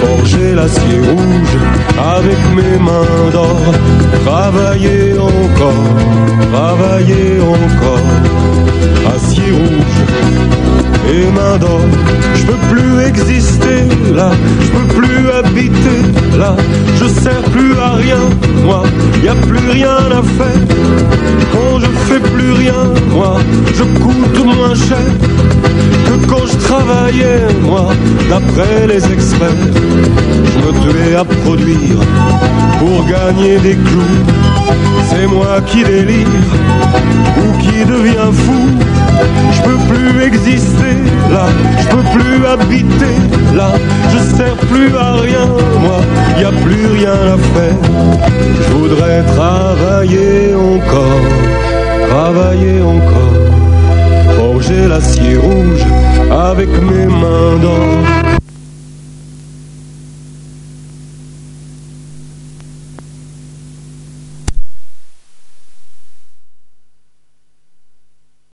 forger 0.00 0.54
l'acier 0.54 0.98
rouge 1.10 1.56
avec 2.16 2.38
mes 2.56 2.78
mains 2.78 3.30
d'or, 3.32 3.60
travailler 4.24 5.18
encore, 5.18 5.84
travailler 6.52 7.40
encore, 7.40 8.08
acier 9.14 9.50
rouge 9.52 10.00
et 11.12 11.24
mains 11.36 11.58
d'or. 11.58 11.80
Je 12.40 12.46
peux 12.46 12.62
plus 12.72 13.06
exister 13.06 13.84
là, 14.14 14.30
je 14.60 14.68
peux 14.70 14.88
plus 15.00 15.30
habiter 15.30 16.00
là, 16.38 16.56
je 16.98 17.06
sers 17.06 17.42
plus 17.52 17.74
à 17.78 17.90
rien, 17.94 18.22
moi, 18.64 18.82
y 19.22 19.28
a 19.28 19.34
plus 19.34 19.70
rien 19.70 19.96
à 20.18 20.22
faire. 20.38 20.62
Quand 21.52 21.78
je 21.80 21.90
fais 22.08 22.20
plus 22.20 22.52
rien, 22.52 22.82
moi, 23.12 23.36
je 23.76 23.84
coûte 24.02 24.44
moins 24.44 24.74
cher 24.74 25.08
que 26.06 26.26
quand 26.26 26.46
je 26.46 26.56
travaillais, 26.66 27.46
moi, 27.62 27.88
d'après 28.28 28.86
les 28.88 29.04
experts. 29.12 29.66
Je 30.52 30.58
me 30.66 30.72
tuais 30.82 31.14
à 31.16 31.24
produire 31.24 32.00
pour 32.78 33.06
gagner 33.06 33.58
des 33.58 33.74
clous. 33.74 34.18
C'est 35.10 35.26
moi 35.26 35.60
qui 35.66 35.82
délire 35.84 36.26
ou 37.38 37.58
qui 37.58 37.84
devient 37.84 38.32
fou. 38.32 38.89
Je 39.52 39.62
peux 39.62 39.78
plus 39.92 40.22
exister 40.22 40.94
là, 41.30 41.46
je 41.78 41.88
peux 41.88 42.02
plus 42.18 42.46
habiter 42.46 43.16
là, 43.54 43.72
je 44.12 44.36
sers 44.36 44.56
plus 44.70 44.94
à 44.96 45.12
rien, 45.14 45.46
moi, 45.80 46.00
y 46.38 46.44
a 46.44 46.52
plus 46.64 46.86
rien 46.98 47.12
à 47.34 47.38
faire. 47.54 47.78
Je 48.62 48.72
voudrais 48.74 49.22
travailler 49.22 50.54
encore, 50.54 51.24
travailler 52.08 52.80
encore, 52.82 54.36
forger 54.36 54.86
l'acier 54.88 55.36
rouge 55.36 55.84
avec 56.30 56.68
mes 56.68 57.06
mains 57.06 57.56
d'or. 57.60 58.39